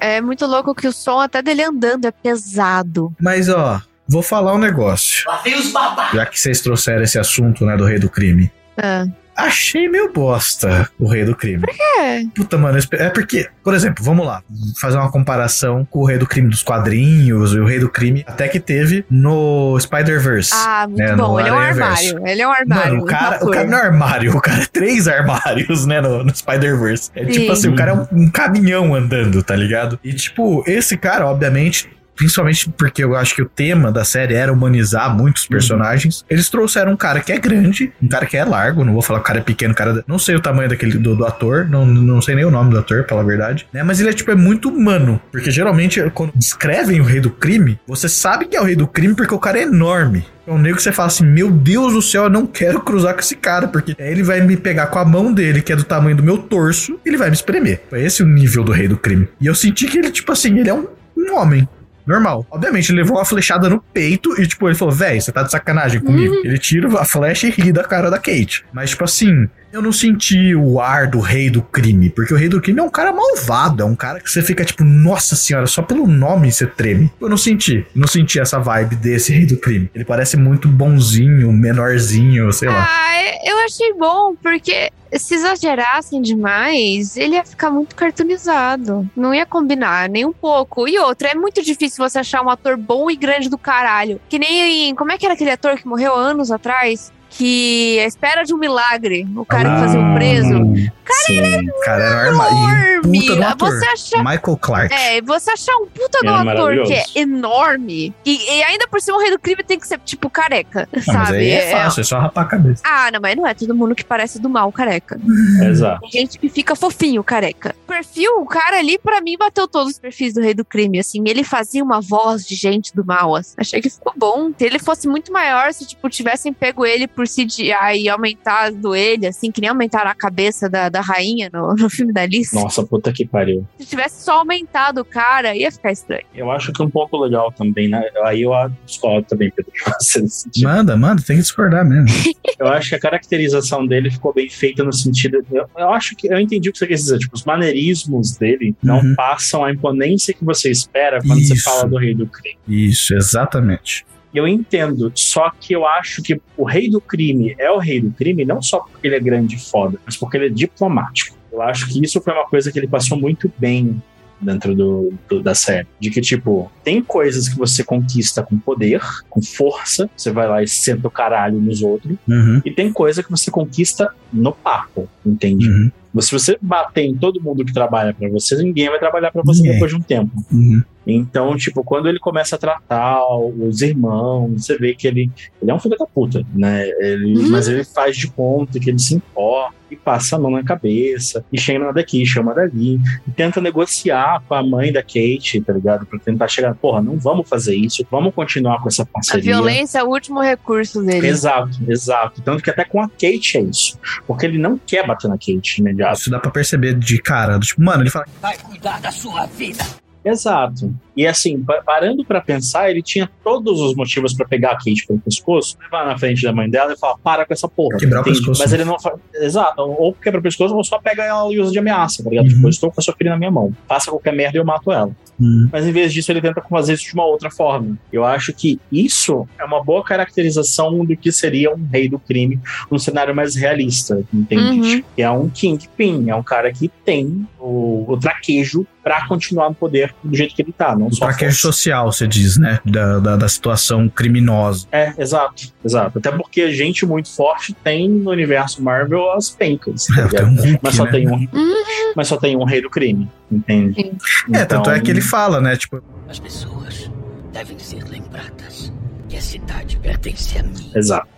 É 0.00 0.18
muito 0.18 0.46
louco 0.46 0.74
que 0.74 0.88
o 0.88 0.92
som 0.94 1.20
até 1.20 1.42
dele 1.42 1.62
andando 1.62 2.06
é 2.06 2.10
pesado. 2.10 3.12
Mas, 3.20 3.50
ó, 3.50 3.82
vou 4.08 4.22
falar 4.22 4.54
um 4.54 4.58
negócio. 4.58 5.24
Lá 5.28 5.36
vem 5.38 5.54
os 5.54 5.70
babá. 5.70 6.10
Já 6.14 6.26
que 6.26 6.38
vocês 6.40 6.60
trouxeram 6.60 7.02
esse 7.02 7.18
assunto, 7.18 7.64
né, 7.64 7.76
do 7.76 7.84
rei 7.84 7.98
do 7.98 8.08
crime. 8.08 8.50
Ah. 8.76 9.06
Achei 9.36 9.88
meio 9.88 10.12
bosta 10.12 10.90
o 10.98 11.06
rei 11.08 11.24
do 11.24 11.32
crime. 11.32 11.62
É. 12.00 12.24
Puta, 12.34 12.58
mano, 12.58 12.76
é 12.90 13.08
porque, 13.08 13.48
por 13.62 13.72
exemplo, 13.72 14.04
vamos 14.04 14.26
lá, 14.26 14.42
fazer 14.80 14.96
uma 14.96 15.12
comparação 15.12 15.86
com 15.88 16.00
o 16.00 16.04
rei 16.04 16.18
do 16.18 16.26
crime 16.26 16.48
dos 16.48 16.60
quadrinhos 16.60 17.52
e 17.52 17.60
o 17.60 17.64
rei 17.64 17.78
do 17.78 17.88
crime 17.88 18.24
até 18.26 18.48
que 18.48 18.58
teve 18.58 19.04
no 19.08 19.78
Spider-Verse. 19.78 20.50
Ah, 20.52 20.86
muito 20.88 21.00
É, 21.00 21.12
no 21.14 21.18
bom. 21.28 21.38
Ele 21.38 21.50
é 21.50 21.52
um 21.52 21.58
armário. 21.58 22.26
Ele 22.26 22.42
é 22.42 22.48
um 22.48 22.50
armário. 22.50 22.92
Mano, 22.94 23.02
o 23.04 23.06
cara, 23.06 23.44
o 23.44 23.50
cara 23.52 23.68
não 23.68 23.78
é 23.78 23.82
armário, 23.82 24.36
o 24.36 24.40
cara 24.40 24.62
é 24.62 24.66
três 24.66 25.06
armários, 25.06 25.86
né, 25.86 26.00
no, 26.00 26.24
no 26.24 26.34
Spider-Verse. 26.34 27.10
É 27.14 27.24
tipo 27.24 27.46
Sim. 27.46 27.50
assim, 27.52 27.68
o 27.68 27.76
cara 27.76 27.92
é 27.92 27.94
um, 27.94 28.24
um 28.24 28.30
caminhão 28.30 28.92
andando, 28.92 29.40
tá 29.44 29.54
ligado? 29.54 30.00
E 30.02 30.12
tipo, 30.12 30.64
esse 30.66 30.96
cara, 30.96 31.24
obviamente, 31.28 31.88
principalmente 32.18 32.68
porque 32.70 33.02
eu 33.02 33.14
acho 33.14 33.34
que 33.34 33.40
o 33.40 33.46
tema 33.46 33.92
da 33.92 34.04
série 34.04 34.34
era 34.34 34.52
humanizar 34.52 35.16
muitos 35.16 35.46
personagens, 35.46 36.24
eles 36.28 36.50
trouxeram 36.50 36.92
um 36.92 36.96
cara 36.96 37.20
que 37.20 37.30
é 37.30 37.38
grande, 37.38 37.92
um 38.02 38.08
cara 38.08 38.26
que 38.26 38.36
é 38.36 38.44
largo, 38.44 38.84
não 38.84 38.92
vou 38.92 39.00
falar 39.00 39.20
que 39.20 39.24
o 39.24 39.26
cara 39.28 39.38
é 39.38 39.42
pequeno, 39.42 39.72
o 39.72 39.76
cara, 39.76 40.04
não 40.06 40.18
sei 40.18 40.34
o 40.34 40.40
tamanho 40.40 40.68
daquele 40.68 40.98
do, 40.98 41.14
do 41.14 41.24
ator, 41.24 41.68
não, 41.70 41.86
não 41.86 42.20
sei 42.20 42.34
nem 42.34 42.44
o 42.44 42.50
nome 42.50 42.72
do 42.72 42.78
ator, 42.78 43.04
pela 43.04 43.22
verdade, 43.22 43.68
né, 43.72 43.84
mas 43.84 44.00
ele 44.00 44.10
é 44.10 44.12
tipo, 44.12 44.32
é 44.32 44.34
muito 44.34 44.68
humano, 44.68 45.20
porque 45.30 45.50
geralmente 45.50 46.02
quando 46.12 46.32
descrevem 46.34 47.00
o 47.00 47.04
rei 47.04 47.20
do 47.20 47.30
crime, 47.30 47.78
você 47.86 48.08
sabe 48.08 48.46
que 48.46 48.56
é 48.56 48.60
o 48.60 48.64
rei 48.64 48.74
do 48.74 48.88
crime 48.88 49.14
porque 49.14 49.34
o 49.34 49.38
cara 49.38 49.60
é 49.60 49.62
enorme. 49.62 50.26
É 50.44 50.50
um 50.50 50.58
nego 50.58 50.76
que 50.76 50.82
você 50.82 50.92
fala 50.92 51.08
assim: 51.08 51.26
Meu 51.26 51.50
Deus 51.50 51.92
do 51.92 52.00
céu, 52.00 52.24
eu 52.24 52.30
não 52.30 52.46
quero 52.46 52.80
cruzar 52.80 53.12
com 53.12 53.20
esse 53.20 53.36
cara, 53.36 53.68
porque 53.68 53.94
ele 53.98 54.22
vai 54.22 54.40
me 54.40 54.56
pegar 54.56 54.86
com 54.86 54.98
a 54.98 55.04
mão 55.04 55.30
dele, 55.30 55.60
que 55.60 55.74
é 55.74 55.76
do 55.76 55.84
tamanho 55.84 56.16
do 56.16 56.22
meu 56.22 56.38
torso, 56.38 56.98
e 57.04 57.08
ele 57.10 57.18
vai 57.18 57.28
me 57.28 57.36
espremer. 57.36 57.82
Foi 57.90 58.02
esse 58.02 58.22
o 58.22 58.26
nível 58.26 58.64
do 58.64 58.72
rei 58.72 58.88
do 58.88 58.96
crime. 58.96 59.28
E 59.38 59.46
eu 59.46 59.54
senti 59.54 59.86
que 59.86 59.98
ele, 59.98 60.10
tipo 60.10 60.32
assim, 60.32 60.58
ele 60.58 60.70
é 60.70 60.72
um, 60.72 60.86
um 61.14 61.34
homem. 61.36 61.68
Normal. 62.08 62.46
Obviamente, 62.50 62.90
ele 62.90 63.02
levou 63.02 63.18
uma 63.18 63.24
flechada 63.24 63.68
no 63.68 63.80
peito 63.80 64.40
e, 64.40 64.46
tipo, 64.46 64.66
ele 64.66 64.74
falou: 64.74 64.94
Véi, 64.94 65.20
você 65.20 65.30
tá 65.30 65.42
de 65.42 65.50
sacanagem 65.50 66.00
comigo. 66.00 66.34
Ele 66.42 66.58
tira 66.58 66.88
a 66.98 67.04
flecha 67.04 67.46
e 67.46 67.50
ri 67.50 67.70
da 67.70 67.84
cara 67.84 68.10
da 68.10 68.16
Kate. 68.16 68.64
Mas, 68.72 68.90
tipo 68.90 69.04
assim, 69.04 69.46
eu 69.72 69.82
não 69.82 69.92
senti 69.92 70.54
o 70.54 70.80
ar 70.80 71.06
do 71.08 71.20
rei 71.20 71.50
do 71.50 71.62
crime, 71.62 72.10
porque 72.10 72.32
o 72.32 72.36
rei 72.36 72.48
do 72.48 72.60
crime 72.60 72.80
é 72.80 72.82
um 72.82 72.88
cara 72.88 73.12
malvado, 73.12 73.82
é 73.82 73.86
um 73.86 73.96
cara 73.96 74.20
que 74.20 74.30
você 74.30 74.42
fica 74.42 74.64
tipo, 74.64 74.82
nossa 74.82 75.36
senhora, 75.36 75.66
só 75.66 75.82
pelo 75.82 76.06
nome 76.06 76.50
você 76.50 76.66
treme. 76.66 77.12
Eu 77.20 77.28
não 77.28 77.36
senti, 77.36 77.86
não 77.94 78.08
senti 78.08 78.40
essa 78.40 78.58
vibe 78.58 78.96
desse 78.96 79.32
rei 79.32 79.46
do 79.46 79.56
crime. 79.56 79.90
Ele 79.94 80.04
parece 80.04 80.36
muito 80.36 80.68
bonzinho, 80.68 81.52
menorzinho, 81.52 82.52
sei 82.52 82.68
lá. 82.68 82.88
Ah, 82.88 83.08
eu 83.44 83.58
achei 83.58 83.92
bom, 83.94 84.34
porque 84.36 84.90
se 85.12 85.34
exagerassem 85.34 86.20
demais, 86.20 87.16
ele 87.16 87.34
ia 87.36 87.44
ficar 87.44 87.70
muito 87.70 87.94
cartoonizado. 87.94 89.08
Não 89.16 89.34
ia 89.34 89.46
combinar 89.46 90.08
nem 90.08 90.24
um 90.24 90.32
pouco. 90.32 90.88
E 90.88 90.98
outra, 90.98 91.28
é 91.28 91.34
muito 91.34 91.62
difícil 91.62 92.06
você 92.06 92.18
achar 92.18 92.42
um 92.42 92.50
ator 92.50 92.76
bom 92.76 93.10
e 93.10 93.16
grande 93.16 93.48
do 93.48 93.58
caralho. 93.58 94.20
Que 94.28 94.38
nem 94.38 94.88
em. 94.88 94.94
Como 94.94 95.12
é 95.12 95.18
que 95.18 95.24
era 95.24 95.34
aquele 95.34 95.50
ator 95.50 95.76
que 95.76 95.86
morreu 95.86 96.14
anos 96.14 96.50
atrás? 96.50 97.12
Que 97.30 98.00
a 98.00 98.06
espera 98.06 98.42
de 98.44 98.54
um 98.54 98.58
milagre. 98.58 99.26
O 99.36 99.44
cara 99.44 99.74
que 99.74 99.80
fazia 99.80 100.00
o 100.00 100.14
preso. 100.14 100.92
Sim. 101.26 101.68
O 101.70 101.80
cara 101.84 102.04
era. 102.04 102.28
Enorme. 102.28 103.20
Puta 103.20 103.36
do 103.36 103.42
ator. 103.42 103.70
Você 103.70 103.88
achar 103.88 104.18
Michael 104.18 104.56
Clark. 104.60 104.94
É, 104.94 105.22
você 105.22 105.50
achar 105.50 105.76
um 105.76 105.86
puta 105.86 106.20
do 106.22 106.30
ator 106.30 106.82
que 106.84 106.92
é 106.92 107.04
enorme 107.16 108.14
e, 108.24 108.58
e 108.58 108.62
ainda 108.62 108.86
por 108.88 109.00
cima 109.00 109.16
o 109.16 109.20
rei 109.20 109.30
do 109.30 109.38
crime 109.38 109.62
tem 109.62 109.78
que 109.78 109.86
ser, 109.86 109.98
tipo, 110.00 110.28
careca, 110.28 110.88
Não, 110.92 111.02
sabe? 111.02 111.18
mas 111.18 111.30
aí 111.30 111.50
é 111.50 111.70
fácil, 111.70 112.00
é 112.00 112.04
só 112.04 112.18
rapar 112.18 112.44
a 112.44 112.48
cabeça. 112.48 112.82
Ah, 112.84 113.10
não, 113.10 113.20
mas 113.20 113.36
não 113.36 113.46
é 113.46 113.54
todo 113.54 113.74
mundo 113.74 113.94
que 113.94 114.04
parece 114.04 114.38
do 114.40 114.48
mal 114.48 114.70
careca. 114.72 115.18
Exato. 115.62 116.00
Tem 116.02 116.10
gente 116.22 116.38
que 116.38 116.48
fica 116.48 116.74
fofinho 116.74 117.22
careca. 117.24 117.74
O 117.84 117.88
perfil, 117.88 118.40
o 118.40 118.46
cara 118.46 118.78
ali, 118.78 118.98
pra 118.98 119.20
mim, 119.20 119.36
bateu 119.38 119.66
todos 119.66 119.92
os 119.92 119.98
perfis 119.98 120.34
do 120.34 120.40
rei 120.40 120.54
do 120.54 120.64
crime, 120.64 120.98
assim. 120.98 121.22
Ele 121.26 121.42
fazia 121.44 121.82
uma 121.82 122.00
voz 122.00 122.46
de 122.46 122.54
gente 122.54 122.94
do 122.94 123.04
mal, 123.04 123.34
assim. 123.34 123.54
Achei 123.56 123.80
que 123.80 123.90
ficou 123.90 124.12
bom. 124.16 124.50
Se 124.56 124.64
ele 124.64 124.78
fosse 124.78 125.08
muito 125.08 125.32
maior, 125.32 125.72
se, 125.72 125.86
tipo, 125.86 126.08
tivessem 126.08 126.52
pego 126.52 126.84
ele 126.84 127.06
por 127.18 127.26
CGI 127.26 128.04
e 128.04 128.08
aumentado 128.08 128.94
ele, 128.94 129.26
assim, 129.26 129.50
que 129.50 129.60
nem 129.60 129.68
aumentaram 129.70 130.08
a 130.08 130.14
cabeça 130.14 130.70
da, 130.70 130.88
da 130.88 131.00
rainha 131.00 131.50
no, 131.52 131.74
no 131.76 131.90
filme 131.90 132.12
da 132.12 132.22
Alice. 132.22 132.54
Nossa, 132.54 132.86
puta 132.86 133.12
que 133.12 133.26
pariu. 133.26 133.66
Se 133.76 133.86
tivesse 133.86 134.22
só 134.22 134.38
aumentado 134.38 135.00
o 135.00 135.04
cara, 135.04 135.56
ia 135.56 135.72
ficar 135.72 135.90
estranho. 135.90 136.22
Eu 136.32 136.48
acho 136.48 136.72
que 136.72 136.80
um 136.80 136.88
pouco 136.88 137.16
legal 137.16 137.50
também, 137.50 137.88
né? 137.88 138.08
Aí 138.22 138.42
eu 138.42 138.52
discordo 138.86 139.26
também, 139.26 139.50
Pedro, 139.50 139.72
você. 140.00 140.24
Manda, 140.62 140.96
manda, 140.96 141.20
tem 141.20 141.34
que 141.34 141.42
discordar 141.42 141.84
mesmo. 141.84 142.06
Eu 142.58 142.66
acho 142.66 142.88
que 142.88 142.94
a 142.96 143.00
caracterização 143.00 143.86
dele 143.86 144.10
ficou 144.10 144.34
bem 144.34 144.50
feita 144.50 144.82
no 144.82 144.92
sentido. 144.92 145.44
Eu, 145.52 145.68
eu 145.78 145.90
acho 145.90 146.16
que 146.16 146.26
eu 146.26 146.40
entendi 146.40 146.68
o 146.68 146.72
que 146.72 146.78
você 146.78 146.88
quer 146.88 146.94
dizer. 146.94 147.18
Tipo, 147.18 147.36
os 147.36 147.44
maneirismos 147.44 148.36
dele 148.36 148.74
não 148.82 148.98
Uhum. 148.98 149.14
passam 149.14 149.64
a 149.64 149.70
imponência 149.72 150.34
que 150.34 150.44
você 150.44 150.68
espera 150.68 151.20
quando 151.20 151.40
você 151.40 151.54
Isso. 151.54 151.62
fala 151.62 151.86
do 151.88 151.96
rei 151.96 152.16
do 152.16 152.26
crime. 152.26 152.58
Isso, 152.66 153.14
exatamente. 153.14 154.04
Eu 154.34 154.46
entendo, 154.46 155.10
só 155.14 155.50
que 155.58 155.72
eu 155.72 155.86
acho 155.86 156.22
que 156.22 156.40
o 156.56 156.64
rei 156.64 156.90
do 156.90 157.00
crime 157.00 157.54
é 157.58 157.70
o 157.70 157.78
rei 157.78 158.00
do 158.00 158.10
crime 158.10 158.44
não 158.44 158.60
só 158.60 158.80
porque 158.80 159.06
ele 159.06 159.16
é 159.16 159.20
grande 159.20 159.56
e 159.56 159.58
foda, 159.58 159.98
mas 160.04 160.16
porque 160.16 160.36
ele 160.36 160.46
é 160.46 160.50
diplomático. 160.50 161.36
Eu 161.50 161.62
acho 161.62 161.88
que 161.88 162.04
isso 162.04 162.20
foi 162.20 162.32
uma 162.34 162.46
coisa 162.46 162.70
que 162.70 162.78
ele 162.78 162.86
passou 162.88 163.18
muito 163.18 163.50
bem 163.58 164.02
dentro 164.40 164.72
do, 164.74 165.12
do- 165.28 165.42
da 165.42 165.54
série. 165.54 165.88
De 165.98 166.10
que, 166.10 166.20
tipo, 166.20 166.70
tem 166.84 167.02
coisas 167.02 167.48
que 167.48 167.56
você 167.58 167.82
conquista 167.82 168.42
com 168.42 168.56
poder, 168.58 169.00
com 169.28 169.42
força, 169.42 170.08
você 170.16 170.30
vai 170.30 170.46
lá 170.46 170.62
e 170.62 170.68
senta 170.68 171.08
o 171.08 171.10
caralho 171.10 171.58
nos 171.58 171.82
outros, 171.82 172.16
Uhum, 172.28 172.60
e 172.64 172.70
tem 172.70 172.92
coisa 172.92 173.22
que 173.22 173.30
você 173.30 173.50
conquista 173.50 174.10
no 174.32 174.52
papo, 174.52 175.08
entende? 175.26 175.68
uhum, 175.68 175.90
Se 176.20 176.30
você 176.30 176.56
bater 176.62 177.02
em 177.04 177.16
todo 177.16 177.40
mundo 177.42 177.64
que 177.64 177.72
trabalha 177.72 178.14
pra 178.14 178.28
você, 178.28 178.54
ninguém 178.62 178.88
vai 178.90 178.98
trabalhar 179.00 179.32
pra 179.32 179.42
você 179.42 179.58
Ninguém. 179.62 179.72
depois 179.72 179.90
de 179.90 179.96
um 179.96 180.02
tempo. 180.02 180.30
uhum. 180.52 180.82
Então, 181.10 181.56
tipo, 181.56 181.82
quando 181.82 182.08
ele 182.08 182.18
começa 182.18 182.56
a 182.56 182.58
tratar 182.58 183.20
os 183.36 183.80
irmãos, 183.80 184.50
você 184.66 184.76
vê 184.76 184.94
que 184.94 185.06
ele, 185.08 185.30
ele 185.60 185.70
é 185.70 185.74
um 185.74 185.78
filho 185.80 185.96
da 185.98 186.06
puta, 186.06 186.44
né? 186.54 186.86
Ele, 187.00 187.38
Uhum. 187.38 187.50
Mas 187.50 187.66
ele 187.68 187.82
faz 187.84 188.16
de 188.16 188.28
conta 188.28 188.78
que 188.78 188.90
ele 188.90 188.98
se 188.98 189.14
importa 189.14 189.74
e 189.90 189.96
passa 189.96 190.36
a 190.36 190.38
mão 190.38 190.50
na 190.50 190.62
cabeça, 190.62 191.42
e 191.50 191.58
chama 191.58 191.92
daqui, 191.94 192.24
chama 192.26 192.54
dali, 192.54 193.00
e 193.26 193.30
tenta 193.34 193.58
negociar 193.58 194.42
com 194.46 194.54
a 194.54 194.62
mãe 194.62 194.92
da 194.92 195.02
Kate, 195.02 195.62
tá 195.62 195.72
ligado? 195.72 196.04
Pra 196.04 196.18
tentar 196.18 196.46
chegar, 196.46 196.74
porra, 196.74 197.00
não 197.00 197.18
vamos 197.18 197.48
fazer 197.48 197.74
isso, 197.74 198.06
vamos 198.10 198.34
continuar 198.34 198.82
com 198.82 198.88
essa 198.88 199.02
A 199.02 199.06
parceria. 199.06 199.54
violência 199.54 199.98
é 200.00 200.04
o 200.04 200.08
último 200.08 200.42
recurso 200.42 201.02
dele. 201.02 201.26
Exato, 201.26 201.78
exato. 201.88 202.42
Tanto 202.42 202.62
que 202.62 202.68
até 202.68 202.84
com 202.84 203.00
a 203.00 203.08
Kate 203.08 203.56
é 203.56 203.62
isso. 203.62 203.98
Porque 204.26 204.44
ele 204.44 204.58
não 204.58 204.76
quer 204.76 205.06
bater 205.06 205.26
na 205.28 205.38
Kate 205.38 205.80
imediato. 205.80 206.18
Isso 206.20 206.30
dá 206.30 206.38
pra 206.38 206.50
perceber 206.50 206.94
de 206.94 207.18
cara. 207.22 207.58
Tipo, 207.58 207.82
mano, 207.82 208.02
ele 208.02 208.10
fala, 208.10 208.26
Vai 208.42 208.58
cuidar 208.58 209.00
da 209.00 209.10
sua 209.10 209.46
vida. 209.46 209.82
Exato. 210.28 210.92
E 211.18 211.26
assim, 211.26 211.60
pa- 211.62 211.82
parando 211.84 212.24
pra 212.24 212.40
pensar, 212.40 212.90
ele 212.90 213.02
tinha 213.02 213.28
todos 213.42 213.80
os 213.80 213.94
motivos 213.94 214.32
pra 214.34 214.46
pegar 214.46 214.70
a 214.70 214.76
Kate 214.76 215.04
pelo 215.06 215.18
pescoço, 215.18 215.76
levar 215.82 216.06
na 216.06 216.16
frente 216.16 216.42
da 216.44 216.52
mãe 216.52 216.70
dela 216.70 216.92
e 216.92 216.96
falar: 216.98 217.18
para 217.18 217.44
com 217.44 217.52
essa 217.52 217.68
porra. 217.68 217.98
Quebrar 217.98 218.18
o 218.18 218.20
entende? 218.22 218.38
pescoço. 218.38 218.60
Mas 218.62 218.72
ele 218.72 218.84
não 218.84 218.98
faz. 219.00 219.18
Exato. 219.34 219.82
Ou 219.82 220.14
quebra 220.14 220.38
o 220.38 220.42
pescoço 220.42 220.74
ou 220.76 220.84
só 220.84 220.98
pega 220.98 221.24
ela 221.24 221.52
e 221.52 221.58
usa 221.58 221.72
de 221.72 221.78
ameaça, 221.78 222.22
tá 222.22 222.30
ligado? 222.30 222.44
Uhum. 222.46 222.50
Tipo, 222.54 222.66
eu 222.66 222.70
estou 222.70 222.90
com 222.92 223.00
a 223.00 223.02
sua 223.02 223.14
filha 223.14 223.30
na 223.30 223.36
minha 223.36 223.50
mão. 223.50 223.74
Faça 223.88 224.10
qualquer 224.10 224.32
merda 224.32 224.56
e 224.56 224.60
eu 224.60 224.64
mato 224.64 224.92
ela. 224.92 225.10
hum, 225.40 225.68
Mas 225.72 225.86
em 225.86 225.92
vez 225.92 226.12
disso, 226.12 226.30
ele 226.30 226.40
tenta 226.40 226.62
fazer 226.62 226.94
isso 226.94 227.04
de 227.04 227.14
uma 227.14 227.24
outra 227.26 227.50
forma. 227.50 227.98
Eu 228.12 228.24
acho 228.24 228.52
que 228.52 228.80
isso 228.92 229.46
é 229.58 229.64
uma 229.64 229.82
boa 229.82 230.04
caracterização 230.04 231.04
do 231.04 231.16
que 231.16 231.32
seria 231.32 231.74
um 231.74 231.86
rei 231.92 232.08
do 232.08 232.18
crime 232.18 232.60
num 232.90 232.98
cenário 232.98 233.34
mais 233.34 233.54
realista, 233.56 234.22
entende? 234.32 234.96
Uhum. 234.96 235.02
É 235.16 235.30
um 235.30 235.48
kingpin, 235.48 236.30
é 236.30 236.34
um 236.36 236.42
cara 236.42 236.72
que 236.72 236.88
tem 237.04 237.46
o, 237.58 238.04
o 238.08 238.16
traquejo 238.16 238.86
pra 239.02 239.26
continuar 239.26 239.68
no 239.70 239.74
poder 239.74 240.14
do 240.22 240.36
jeito 240.36 240.54
que 240.54 240.60
ele 240.62 240.72
tá, 240.72 240.94
não 240.94 241.07
o 241.08 241.16
só 241.16 241.24
a 241.24 241.28
traquejo 241.28 241.52
força. 241.52 241.62
social, 241.62 242.12
você 242.12 242.26
diz, 242.26 242.56
né? 242.56 242.78
Da, 242.84 243.18
da, 243.18 243.36
da 243.36 243.48
situação 243.48 244.08
criminosa. 244.08 244.86
É, 244.92 245.12
exato, 245.18 245.72
exato. 245.84 246.18
Até 246.18 246.30
porque 246.30 246.70
gente 246.72 247.04
muito 247.06 247.28
forte 247.30 247.72
tem 247.72 248.08
no 248.08 248.30
universo 248.30 248.82
Marvel 248.82 249.30
as 249.32 249.50
pencas. 249.50 250.06
tá 250.06 250.22
É, 250.22 250.28
tem 250.28 250.44
um 250.46 250.54
Hulk, 250.56 250.78
mas 250.82 250.94
só 250.94 251.04
né? 251.04 251.10
tem 251.10 251.28
um, 251.28 251.34
Uhum. 251.52 251.74
mas 252.16 252.28
só 252.28 252.36
tem 252.36 252.56
um 252.56 252.64
rei 252.64 252.80
do 252.82 252.90
crime, 252.90 253.28
entende? 253.50 253.94
Sim. 254.00 254.12
É, 254.54 254.64
tanto 254.64 254.90
é 254.90 255.00
que 255.00 255.10
ele 255.10 255.20
fala, 255.20 255.60
né? 255.60 255.76
Tipo, 255.76 256.02
As 256.28 256.38
pessoas 256.38 257.10
devem 257.52 257.78
ser 257.78 258.04
lembradas 258.08 258.92
que 259.28 259.36
a 259.36 259.40
cidade 259.40 259.96
pertence 259.98 260.58
a 260.58 260.62
mim. 260.62 260.90
Exato. 260.94 261.28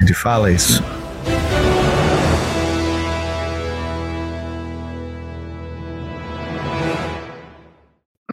ele 0.00 0.14
fala 0.14 0.50
isso. 0.50 0.82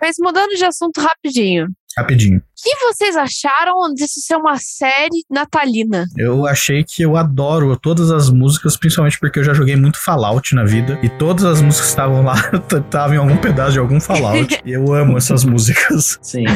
Mas 0.03 0.17
mudando 0.19 0.49
de 0.49 0.65
assunto 0.65 0.99
rapidinho. 0.99 1.67
Rapidinho. 1.97 2.39
O 2.39 2.41
que 2.61 2.75
vocês 2.87 3.15
acharam 3.15 3.93
disso 3.93 4.19
ser 4.19 4.35
uma 4.35 4.57
série 4.57 5.23
natalina? 5.31 6.03
Eu 6.17 6.45
achei 6.45 6.83
que 6.83 7.03
eu 7.03 7.15
adoro 7.15 7.77
todas 7.77 8.11
as 8.11 8.29
músicas, 8.29 8.75
principalmente 8.75 9.17
porque 9.17 9.39
eu 9.39 9.45
já 9.45 9.53
joguei 9.53 9.77
muito 9.77 9.97
Fallout 9.97 10.53
na 10.55 10.65
vida. 10.65 10.99
E 11.01 11.07
todas 11.07 11.45
as 11.45 11.61
músicas 11.61 11.85
que 11.85 11.91
estavam 11.91 12.21
lá 12.21 12.35
estavam 12.69 13.15
em 13.15 13.17
algum 13.17 13.37
pedaço 13.37 13.71
de 13.71 13.79
algum 13.79 14.01
Fallout. 14.01 14.59
e 14.65 14.73
eu 14.73 14.93
amo 14.93 15.17
essas 15.17 15.45
músicas. 15.45 16.19
Sim. 16.21 16.43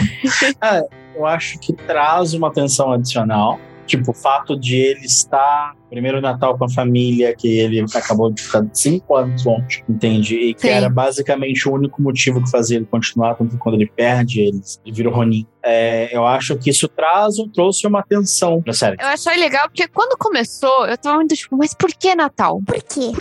É, 0.61 0.81
eu 1.15 1.25
acho 1.25 1.57
que 1.59 1.71
traz 1.71 2.33
uma 2.33 2.49
atenção 2.49 2.91
adicional. 2.91 3.61
Tipo, 3.85 4.11
o 4.11 4.13
fato 4.13 4.59
de 4.59 4.75
ele 4.75 5.05
estar 5.05 5.73
primeiro 5.89 6.21
Natal 6.21 6.57
com 6.57 6.65
a 6.65 6.69
família, 6.69 7.35
que 7.35 7.59
ele 7.59 7.85
acabou 7.93 8.31
de 8.31 8.41
ficar 8.41 8.65
cinco 8.73 9.15
anos 9.15 9.45
longe, 9.45 9.83
entende? 9.87 10.35
E 10.35 10.53
que 10.53 10.61
Sim. 10.61 10.69
era 10.69 10.89
basicamente 10.89 11.67
o 11.67 11.73
único 11.73 12.01
motivo 12.01 12.43
que 12.43 12.49
fazia 12.49 12.77
ele 12.77 12.85
continuar, 12.85 13.35
tanto 13.35 13.51
que 13.51 13.57
quando 13.57 13.75
ele 13.75 13.87
perde, 13.87 14.41
ele, 14.41 14.61
ele 14.85 14.95
vira 14.95 15.09
o 15.09 15.13
Ronin. 15.13 15.45
É, 15.63 16.15
eu 16.15 16.25
acho 16.25 16.57
que 16.57 16.69
isso 16.69 16.87
traz, 16.87 17.35
trouxe 17.53 17.85
uma 17.85 17.99
atenção 17.99 18.61
pra 18.61 18.73
série. 18.73 18.95
Eu 18.99 19.07
achei 19.07 19.35
legal 19.35 19.67
porque 19.67 19.87
quando 19.87 20.17
começou, 20.17 20.87
eu 20.87 20.97
tava 20.97 21.17
muito 21.17 21.35
tipo, 21.35 21.57
mas 21.57 21.73
por 21.73 21.89
que 21.89 22.15
Natal? 22.15 22.61
Por 22.65 22.81
quê? 22.81 23.11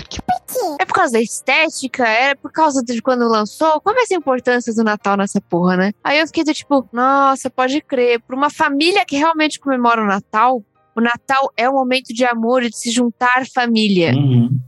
É 0.80 0.84
por 0.84 0.94
causa 0.94 1.14
da 1.14 1.20
estética? 1.20 2.06
É 2.06 2.34
por 2.34 2.52
causa 2.52 2.82
de 2.82 3.02
quando 3.02 3.28
lançou? 3.28 3.80
Qual 3.80 3.94
vai 3.94 4.06
ser 4.06 4.14
a 4.14 4.18
importância 4.18 4.72
do 4.72 4.84
Natal 4.84 5.16
nessa 5.16 5.40
porra, 5.40 5.76
né? 5.76 5.92
Aí 6.04 6.20
eu 6.20 6.26
fiquei 6.26 6.44
do 6.44 6.54
tipo, 6.54 6.88
nossa, 6.92 7.50
pode 7.50 7.80
crer. 7.80 8.20
Pra 8.20 8.36
uma 8.36 8.50
família 8.50 9.04
que 9.04 9.16
realmente 9.16 9.58
comemora 9.58 10.02
o 10.02 10.06
Natal, 10.06 10.62
o 10.96 11.00
Natal 11.00 11.52
é 11.56 11.68
um 11.68 11.74
momento 11.74 12.08
de 12.14 12.24
amor 12.24 12.62
e 12.62 12.70
de 12.70 12.76
se 12.78 12.90
juntar 12.90 13.44
família, 13.54 14.14
Uhum. 14.14 14.58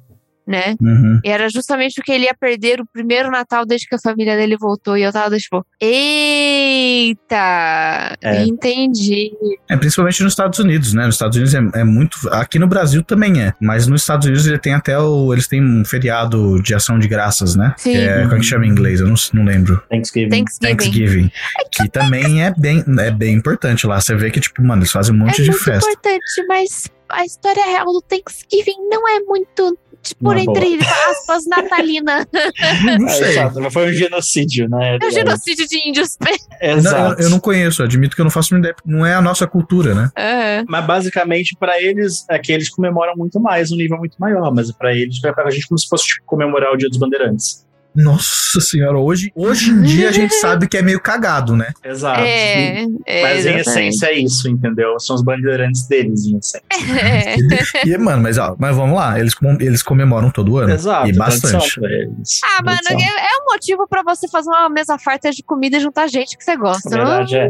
né? 0.46 0.76
Uhum. 0.80 1.20
E 1.24 1.28
era 1.28 1.48
justamente 1.48 1.94
porque 1.94 2.12
ele 2.12 2.24
ia 2.24 2.34
perder 2.38 2.80
o 2.80 2.86
primeiro 2.86 3.30
Natal 3.30 3.64
desde 3.64 3.86
que 3.88 3.94
a 3.94 3.98
família 4.00 4.36
dele 4.36 4.56
voltou. 4.58 4.96
E 4.96 5.02
eu 5.02 5.12
tava 5.12 5.36
tipo, 5.36 5.64
eita! 7.08 8.16
É. 8.20 8.44
Entendi. 8.44 9.30
É, 9.68 9.76
principalmente 9.76 10.22
nos 10.22 10.32
Estados 10.32 10.58
Unidos, 10.58 10.92
né? 10.92 11.06
Nos 11.06 11.14
Estados 11.14 11.36
Unidos 11.36 11.54
é, 11.54 11.80
é 11.80 11.84
muito. 11.84 12.16
Aqui 12.30 12.58
no 12.58 12.66
Brasil 12.66 13.02
também 13.02 13.40
é. 13.40 13.52
Mas 13.60 13.86
nos 13.86 14.02
Estados 14.02 14.26
Unidos 14.26 14.46
ele 14.46 14.58
tem 14.58 14.74
até 14.74 14.98
o. 14.98 15.32
Eles 15.32 15.46
têm 15.46 15.62
um 15.62 15.84
feriado 15.84 16.60
de 16.62 16.74
ação 16.74 16.98
de 16.98 17.08
graças, 17.08 17.54
né? 17.56 17.74
Sim. 17.76 17.92
Que 17.92 17.98
é, 17.98 18.22
como 18.22 18.34
é 18.34 18.38
que 18.38 18.44
chama 18.44 18.66
em 18.66 18.70
inglês? 18.70 19.00
Eu 19.00 19.08
não, 19.08 19.14
não 19.32 19.44
lembro. 19.44 19.82
Thanksgiving. 19.90 20.28
Thanksgiving. 20.30 20.76
Thanksgiving. 20.76 21.32
Que 21.72 21.88
também 21.88 22.42
é 22.44 22.52
bem, 22.56 22.84
é 22.98 23.10
bem 23.10 23.34
importante 23.34 23.86
lá. 23.86 24.00
Você 24.00 24.14
vê 24.14 24.30
que, 24.30 24.40
tipo, 24.40 24.62
mano, 24.62 24.82
eles 24.82 24.92
fazem 24.92 25.14
um 25.14 25.18
monte 25.18 25.40
é 25.40 25.44
de 25.44 25.50
muito 25.50 25.64
festa. 25.64 25.90
importante, 25.90 26.46
mas 26.46 26.90
a 27.08 27.24
história 27.24 27.64
real 27.64 27.86
do 27.86 28.02
Thanksgiving 28.02 28.88
não 28.90 29.08
é 29.08 29.20
muito, 29.20 29.78
tipo, 30.02 30.24
Não 30.24 30.32
é 30.32 30.42
entre 30.42 30.78
aspas, 31.10 31.46
natalina. 31.46 32.26
Não 32.98 33.06
É, 33.08 33.10
sei. 33.10 33.28
exato, 33.30 33.60
mas 33.60 33.72
foi 33.72 33.88
um 33.90 33.92
genocídio, 33.92 34.68
né? 34.68 34.98
É 35.00 35.06
o 35.06 35.10
genocídio 35.10 35.66
de 35.68 35.88
índios. 35.88 36.16
Não, 36.60 36.68
Exato. 36.76 37.20
eu, 37.20 37.26
eu 37.26 37.30
não 37.30 37.38
conheço, 37.38 37.82
admito 37.82 38.16
que 38.16 38.20
eu 38.20 38.24
não 38.24 38.30
faço 38.32 38.52
uma 38.54 38.58
ideia. 38.58 38.74
Não 38.84 39.06
é 39.06 39.14
a 39.14 39.22
nossa 39.22 39.46
cultura, 39.46 39.94
né? 39.94 40.10
É. 40.16 40.64
Mas 40.66 40.84
basicamente, 40.84 41.56
pra 41.58 41.80
eles, 41.80 42.24
é 42.28 42.36
que 42.38 42.50
eles 42.52 42.68
comemoram 42.68 43.14
muito 43.16 43.38
mais, 43.38 43.70
um 43.70 43.76
nível 43.76 43.96
muito 43.98 44.16
maior. 44.18 44.52
Mas 44.52 44.72
pra 44.72 44.92
eles, 44.92 45.22
é 45.22 45.32
pra 45.32 45.48
gente 45.50 45.68
como 45.68 45.78
se 45.78 45.86
fosse 45.88 46.04
tipo, 46.06 46.26
comemorar 46.26 46.72
o 46.72 46.76
Dia 46.76 46.88
dos 46.88 46.98
Bandeirantes. 46.98 47.64
Nossa 48.02 48.60
senhora, 48.60 48.98
hoje, 48.98 49.32
hoje 49.34 49.70
em 49.70 49.82
dia 49.82 50.08
a 50.08 50.12
gente 50.12 50.32
sabe 50.40 50.68
que 50.68 50.76
é 50.76 50.82
meio 50.82 51.00
cagado, 51.00 51.56
né? 51.56 51.72
Exato. 51.84 52.20
É, 52.20 52.84
é, 53.06 53.22
Mas 53.22 53.44
em 53.46 53.56
essência 53.56 54.06
é 54.06 54.18
isso, 54.18 54.48
entendeu? 54.48 54.98
São 55.00 55.16
os 55.16 55.22
bandeirantes 55.22 55.86
deles, 55.88 56.24
em 56.26 56.38
essência. 56.38 56.62
É. 57.82 57.86
E, 57.88 57.98
mano, 57.98 58.22
mas, 58.22 58.38
ó, 58.38 58.54
mas 58.58 58.74
vamos 58.76 58.96
lá, 58.96 59.18
eles, 59.18 59.34
com- 59.34 59.56
eles 59.60 59.82
comemoram 59.82 60.30
todo 60.30 60.56
ano. 60.58 60.72
Exato. 60.72 61.08
E 61.08 61.12
bastante. 61.12 61.78
eles. 61.82 62.40
Ah, 62.44 62.62
mano, 62.62 62.78
é, 62.90 62.94
é 62.94 63.42
um 63.42 63.52
motivo 63.52 63.86
pra 63.88 64.02
você 64.02 64.28
fazer 64.28 64.48
uma 64.50 64.68
mesa 64.68 64.96
farta 64.98 65.30
de 65.30 65.42
comida 65.42 65.76
e 65.76 65.80
juntar 65.80 66.06
gente 66.08 66.36
que 66.36 66.44
você 66.44 66.56
gosta. 66.56 66.88
A 66.88 66.98
verdade 66.98 67.36
é. 67.36 67.46
É, 67.46 67.48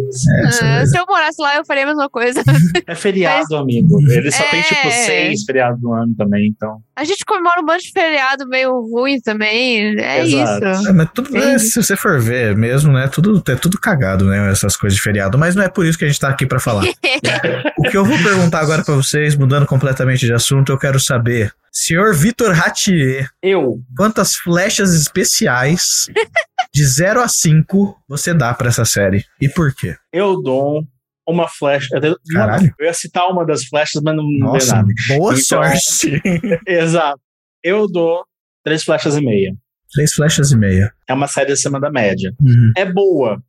Ah, 0.62 0.80
é- 0.80 0.86
se 0.86 0.98
eu 0.98 1.04
morasse 1.06 1.40
lá, 1.42 1.56
eu 1.56 1.64
faria 1.64 1.84
a 1.84 1.86
mesma 1.86 2.08
coisa. 2.08 2.42
É 2.86 2.94
feriado, 2.94 3.54
amigo. 3.56 4.00
Eles 4.10 4.34
só 4.34 4.44
tem 4.44 4.62
tipo 4.62 4.86
É. 4.88 4.90
seis 4.90 5.44
feriados 5.44 5.80
no 5.82 5.92
ano 5.92 6.14
também, 6.16 6.48
então. 6.48 6.78
A 6.96 7.04
gente 7.04 7.24
comemora 7.24 7.60
um 7.60 7.64
monte 7.66 7.84
de 7.84 7.92
feriado 7.92 8.46
meio 8.48 8.72
ruim 8.90 9.20
também. 9.20 9.98
É 10.00 10.20
Exato. 10.20 10.28
isso. 10.28 10.37
É, 10.40 10.92
mas 10.92 11.08
tudo, 11.14 11.28
Entendi. 11.30 11.46
é, 11.54 11.58
se 11.58 11.82
você 11.82 11.96
for 11.96 12.20
ver 12.20 12.56
mesmo, 12.56 12.92
né? 12.92 13.08
Tudo, 13.08 13.42
é 13.48 13.54
tudo 13.56 13.78
cagado, 13.78 14.24
né? 14.26 14.50
Essas 14.50 14.76
coisas 14.76 14.96
de 14.96 15.02
feriado. 15.02 15.36
Mas 15.38 15.54
não 15.54 15.62
é 15.62 15.68
por 15.68 15.84
isso 15.86 15.98
que 15.98 16.04
a 16.04 16.08
gente 16.08 16.20
tá 16.20 16.28
aqui 16.28 16.46
pra 16.46 16.58
falar. 16.60 16.84
o 17.78 17.82
que 17.90 17.96
eu 17.96 18.04
vou 18.04 18.18
perguntar 18.22 18.60
agora 18.60 18.84
pra 18.84 18.94
vocês, 18.94 19.34
mudando 19.36 19.66
completamente 19.66 20.26
de 20.26 20.32
assunto, 20.32 20.70
eu 20.72 20.78
quero 20.78 20.98
saber. 21.00 21.52
Senhor 21.70 22.14
Vitor 22.14 22.52
Ratier, 22.52 23.28
Eu, 23.42 23.78
quantas 23.96 24.34
flechas 24.34 24.94
especiais 24.94 26.06
de 26.74 26.84
0 26.84 27.20
a 27.20 27.28
5 27.28 27.96
você 28.08 28.34
dá 28.34 28.52
pra 28.54 28.68
essa 28.68 28.84
série? 28.84 29.24
E 29.40 29.48
por 29.48 29.72
quê? 29.74 29.94
eu 30.12 30.40
dou 30.42 30.82
uma 31.26 31.46
flecha. 31.46 31.88
Caralho. 32.32 32.74
eu 32.78 32.86
ia 32.86 32.94
citar 32.94 33.26
uma 33.28 33.44
das 33.44 33.64
flechas, 33.64 34.00
mas 34.02 34.16
não, 34.16 34.24
não 34.24 34.38
deu 34.38 34.52
Nossa, 34.54 34.76
nada. 34.76 34.88
boa 35.08 35.34
Então- 35.34 35.44
sorte. 35.44 36.22
Exato. 36.66 37.20
Eu 37.62 37.86
dou 37.86 38.24
três 38.64 38.82
flechas 38.82 39.14
e 39.16 39.20
meia. 39.20 39.52
Três 39.92 40.12
flechas 40.12 40.50
e 40.50 40.56
meia. 40.56 40.92
É 41.08 41.14
uma 41.14 41.26
série 41.26 41.52
acima 41.52 41.80
da 41.80 41.90
média. 41.90 42.32
Uhum, 42.40 42.72
É 42.76 42.84
boa. 42.84 43.42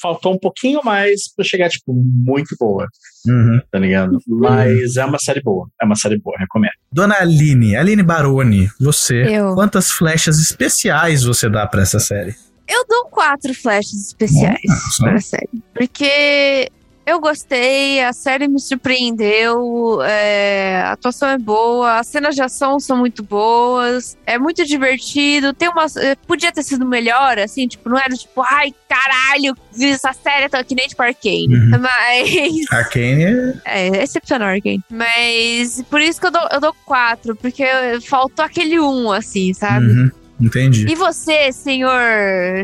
Faltou 0.00 0.34
um 0.34 0.38
pouquinho 0.38 0.80
mais 0.84 1.22
pra 1.34 1.42
chegar, 1.42 1.70
tipo, 1.70 1.90
muito 1.94 2.54
boa, 2.60 2.86
uhum. 3.26 3.58
tá 3.72 3.78
ligado? 3.78 4.18
Mas 4.28 4.96
é 4.98 5.04
uma 5.06 5.18
série 5.18 5.40
boa. 5.40 5.66
É 5.80 5.86
uma 5.86 5.96
série 5.96 6.18
boa, 6.18 6.36
recomendo. 6.38 6.72
Dona 6.92 7.14
Aline, 7.18 7.74
Aline 7.74 8.02
Baroni, 8.02 8.68
você, 8.78 9.22
Eu. 9.22 9.54
quantas 9.54 9.90
flechas 9.90 10.38
especiais 10.38 11.24
você 11.24 11.48
dá 11.48 11.66
pra 11.66 11.80
essa 11.80 11.98
série? 11.98 12.34
Eu 12.68 12.84
dou 12.86 13.06
quatro 13.06 13.54
flechas 13.54 14.08
especiais 14.08 14.60
Nossa. 14.68 15.02
pra 15.02 15.20
série. 15.20 15.62
Porque 15.72 16.68
eu 17.06 17.20
gostei, 17.20 18.02
a 18.02 18.12
série 18.12 18.48
me 18.48 18.58
surpreendeu, 18.58 20.02
é, 20.02 20.82
a 20.84 20.92
atuação 20.92 21.28
é 21.28 21.38
boa, 21.38 21.98
as 22.00 22.08
cenas 22.08 22.34
de 22.34 22.42
ação 22.42 22.80
são 22.80 22.96
muito 22.96 23.22
boas, 23.22 24.16
é 24.26 24.36
muito 24.38 24.64
divertido, 24.64 25.52
tem 25.52 25.68
uma. 25.68 25.86
eh, 25.98 26.16
Podia 26.26 26.50
ter 26.50 26.64
sido 26.64 26.84
melhor, 26.84 27.38
assim, 27.38 27.68
tipo, 27.68 27.88
não 27.88 27.96
era 27.98 28.14
tipo, 28.14 28.42
ai, 28.42 28.74
caralho, 28.88 29.56
essa 29.80 30.12
série 30.12 30.48
tão 30.48 30.62
que 30.64 30.74
nem 30.74 30.88
tipo 30.88 31.02
Arcane. 31.02 31.54
Uhum. 31.54 31.70
Mas. 31.80 32.64
Arcane 32.72 33.24
é 33.24 33.54
É, 33.64 33.88
é 33.98 34.02
excepcional 34.02 34.48
Arcane. 34.48 34.82
Mas 34.90 35.82
por 35.88 36.00
isso 36.00 36.20
que 36.20 36.26
eu 36.26 36.32
dou, 36.32 36.48
eu 36.50 36.60
dou 36.60 36.74
quatro, 36.84 37.36
porque 37.36 37.64
faltou 38.04 38.44
aquele 38.44 38.80
um, 38.80 39.12
assim, 39.12 39.54
sabe? 39.54 39.86
Uhum. 39.86 40.10
Entendi. 40.40 40.86
E 40.88 40.94
você, 40.94 41.50
senhor 41.52 42.00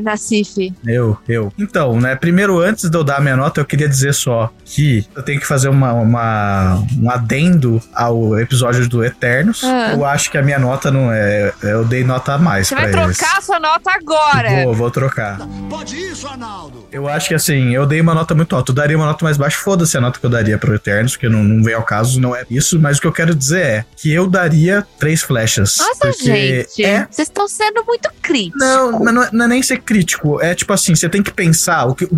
Nassif? 0.03 0.73
Eu, 0.87 1.17
eu. 1.29 1.53
Então, 1.59 1.99
né, 2.01 2.15
primeiro, 2.15 2.59
antes 2.61 2.89
de 2.91 2.97
eu 2.97 3.03
dar 3.05 3.17
a 3.17 3.21
minha 3.21 3.37
nota, 3.37 3.61
eu 3.61 3.65
queria 3.65 3.89
dizer 3.89 4.13
só 4.15 4.51
que 4.65 5.07
eu 5.15 5.23
tenho 5.23 5.41
que 5.41 5.47
fazer 5.47 5.69
uma, 5.69 5.93
uma- 5.93 6.85
um 7.01 7.11
adendo 7.11 7.83
ao 7.95 8.39
episódio 8.39 8.89
do 8.89 9.05
Eternos. 9.05 9.63
Ah. 9.65 9.93
Eu 9.95 10.05
acho 10.05 10.31
que 10.31 10.39
a 10.39 10.43
minha 10.43 10.59
nota 10.59 10.91
não 10.91 11.11
é. 11.13 11.53
Eu 11.63 11.85
dei 11.85 12.05
nota 12.05 12.35
a 12.35 12.39
mais 12.39 12.69
Você 12.69 12.75
pra 12.75 12.89
vai 12.89 13.05
eles. 13.05 13.17
trocar 13.19 13.39
a 13.39 13.41
sua 13.41 13.59
nota 13.61 13.91
agora. 13.91 14.65
Vou, 14.65 14.75
vou 14.75 14.91
trocar. 14.91 15.39
Pode 15.71 15.97
isso, 15.97 16.27
Arnaldo. 16.27 16.87
Eu 16.93 17.09
acho 17.09 17.29
que 17.29 17.35
assim, 17.35 17.75
eu 17.75 17.87
dei 17.87 18.01
uma 18.01 18.15
nota 18.15 18.35
muito 18.35 18.55
alta. 18.55 18.71
Eu 18.71 18.75
daria 18.77 18.97
uma 18.97 19.07
nota 19.07 19.25
mais 19.25 19.37
baixa, 19.39 19.57
foda-se 19.59 19.97
a 19.97 20.01
nota 20.01 20.21
que 20.21 20.27
eu 20.27 20.31
daria 20.31 20.59
pro 20.59 20.75
Eternos, 20.75 21.13
porque 21.13 21.29
não, 21.29 21.43
não 21.43 21.63
vem 21.65 21.75
ao 21.75 21.83
caso, 21.83 22.21
não 22.21 22.37
é 22.37 22.45
isso. 22.51 22.79
Mas 22.79 22.99
o 22.99 23.01
que 23.01 23.07
eu 23.07 23.13
quero 23.13 23.35
dizer 23.35 23.63
é 23.65 23.85
que 23.97 24.13
eu 24.13 24.29
daria 24.29 24.87
três 24.99 25.23
flechas. 25.23 25.77
Nossa, 25.79 26.09
porque 26.09 26.25
gente. 26.67 26.85
É. 26.85 27.07
Vocês 27.11 27.29
estão 27.29 27.49
sendo 27.49 27.62
muito 27.87 28.11
críticos. 28.21 28.61
Não, 28.61 28.99
mas 29.01 29.15
não 29.15 29.23
é, 29.23 29.29
não 29.33 29.45
é 29.45 29.49
nem 29.49 29.63
ser 29.63 29.79
crítico. 29.81 30.41
É 30.41 30.55
tipo 30.55 30.73
assim, 30.73 30.95
você 30.95 31.09
tem 31.09 31.23
que 31.23 31.33
pensar 31.33 31.87
o 31.87 31.95
que. 31.95 32.09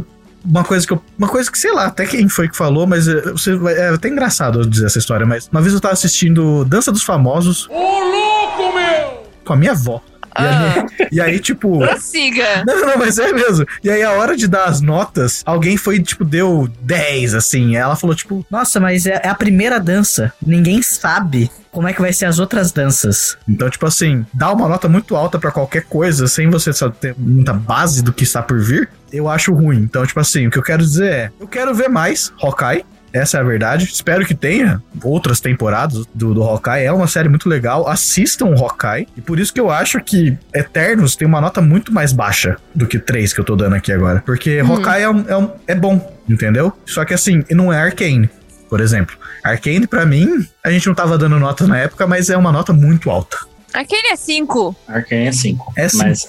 Uma 0.44 0.62
coisa 0.64 0.87
que 0.87 0.92
eu. 0.92 1.02
Uma 1.18 1.28
coisa 1.28 1.50
que, 1.50 1.59
sei 1.59 1.72
lá, 1.72 1.87
até 1.87 2.04
quem 2.07 2.28
foi 2.28 2.48
que 2.48 2.57
falou, 2.57 2.87
mas 2.87 3.09
é, 3.09 3.20
você 3.33 3.57
vai- 3.57 3.74
é 3.74 3.88
até 3.88 4.09
engraçado 4.09 4.61
eu 4.61 4.64
dizer 4.66 4.87
essa 4.87 4.98
história, 4.98 5.24
mas 5.26 5.48
uma 5.50 5.61
vez 5.62 5.72
eu 5.74 5.80
tava 5.80 5.94
assistindo 5.94 6.64
Dança 6.66 6.92
dos 6.92 7.02
Famosos. 7.02 7.66
Ô, 7.70 7.72
louco, 7.74 8.74
meu! 8.76 9.22
Com 9.44 9.52
a 9.54 9.57
minha 9.57 9.72
avó. 9.72 10.02
E, 10.38 10.42
a 10.42 10.58
minha- 10.58 10.86
e 11.12 11.20
aí, 11.20 11.38
tipo. 11.38 11.78
Prossiga. 11.78 12.62
Não, 12.66 12.86
não, 12.86 12.98
mas 12.98 13.18
é 13.18 13.32
mesmo. 13.32 13.66
E 13.82 13.90
aí, 13.90 14.02
a 14.02 14.12
hora 14.12 14.36
de 14.36 14.46
dar 14.48 14.64
as 14.64 14.80
notas, 14.80 15.42
alguém 15.46 15.76
foi, 15.76 16.00
tipo, 16.02 16.24
deu 16.24 16.68
10, 16.82 17.34
assim. 17.34 17.76
Ela 17.76 17.96
falou, 17.96 18.14
tipo, 18.16 18.44
Nossa, 18.50 18.80
mas 18.80 19.06
é, 19.06 19.20
é 19.24 19.28
a 19.28 19.34
primeira 19.34 19.78
dança. 19.78 20.32
Ninguém 20.44 20.82
sabe 20.82 21.50
como 21.70 21.88
é 21.88 21.92
que 21.92 22.00
vai 22.00 22.12
ser 22.12 22.26
as 22.26 22.38
outras 22.38 22.70
danças. 22.72 23.36
Então, 23.48 23.68
tipo 23.68 23.84
assim, 23.86 24.24
dar 24.32 24.52
uma 24.52 24.68
nota 24.68 24.88
muito 24.88 25.16
alta 25.16 25.38
pra 25.38 25.50
qualquer 25.50 25.84
coisa, 25.84 26.26
sem 26.28 26.48
você 26.48 26.72
só 26.72 26.88
ter 26.88 27.14
muita 27.18 27.52
base 27.52 28.02
do 28.02 28.12
que 28.12 28.22
está 28.24 28.40
por 28.42 28.60
vir, 28.60 28.88
eu 29.12 29.28
acho 29.28 29.52
ruim. 29.52 29.78
Então, 29.78 30.06
tipo 30.06 30.20
assim, 30.20 30.46
o 30.46 30.50
que 30.50 30.58
eu 30.58 30.62
quero 30.62 30.82
dizer 30.82 31.10
é, 31.12 31.30
eu 31.40 31.48
quero 31.48 31.74
ver 31.74 31.88
mais 31.88 32.32
Hawkeye. 32.40 32.84
Essa 33.14 33.38
é 33.38 33.40
a 33.40 33.44
verdade. 33.44 33.85
Espero 33.85 34.27
que 34.27 34.35
tenha 34.35 34.83
outras 35.03 35.38
temporadas 35.40 36.05
do, 36.12 36.35
do 36.35 36.42
Hawkeye. 36.42 36.85
É 36.85 36.90
uma 36.92 37.07
série 37.07 37.29
muito 37.29 37.48
legal. 37.48 37.87
Assistam 37.88 38.46
o 38.46 38.55
Hawkeye. 38.59 39.07
E 39.16 39.20
por 39.20 39.38
isso 39.38 39.55
que 39.55 39.61
eu 39.61 39.70
acho 39.70 40.00
que 40.03 40.37
Eternos 40.53 41.14
tem 41.14 41.27
uma 41.29 41.40
nota 41.40 41.61
muito 41.62 41.92
mais 41.94 42.12
baixa 42.12 42.57
do 42.74 42.87
que 42.88 42.98
3 42.98 43.33
que 43.33 43.38
eu 43.40 43.44
tô 43.44 43.55
dando 43.55 43.77
aqui 43.77 43.92
agora. 43.92 44.20
Porque 44.27 44.61
Hawkeye 44.61 45.03
é, 45.05 45.09
um- 45.09 45.24
é 45.29 45.37
um- 45.37 45.50
é 45.68 45.74
bom, 45.77 46.12
entendeu? 46.29 46.72
Só 46.85 47.05
que 47.05 47.14
assim, 47.14 47.44
não 47.53 47.72
é 47.72 47.79
Arcane, 47.81 48.29
por 48.68 48.81
exemplo. 48.81 49.16
Arcane, 49.44 49.87
pra 49.87 50.05
mim, 50.05 50.44
a 50.64 50.70
gente 50.70 50.87
não 50.88 50.94
tava 50.94 51.16
dando 51.16 51.38
nota 51.38 51.66
na 51.68 51.79
época, 51.79 52.07
mas 52.09 52.29
é 52.31 52.37
uma 52.37 52.50
nota 52.50 52.72
muito 52.72 53.11
alta. 53.11 53.37
Aquele 53.74 54.08
é 54.08 54.16
5. 54.16 54.76
Arcane 54.88 55.26
é 55.26 55.32
5. 55.32 55.72
É 55.76 55.88
cinco. 55.88 56.04
Mas 56.04 56.28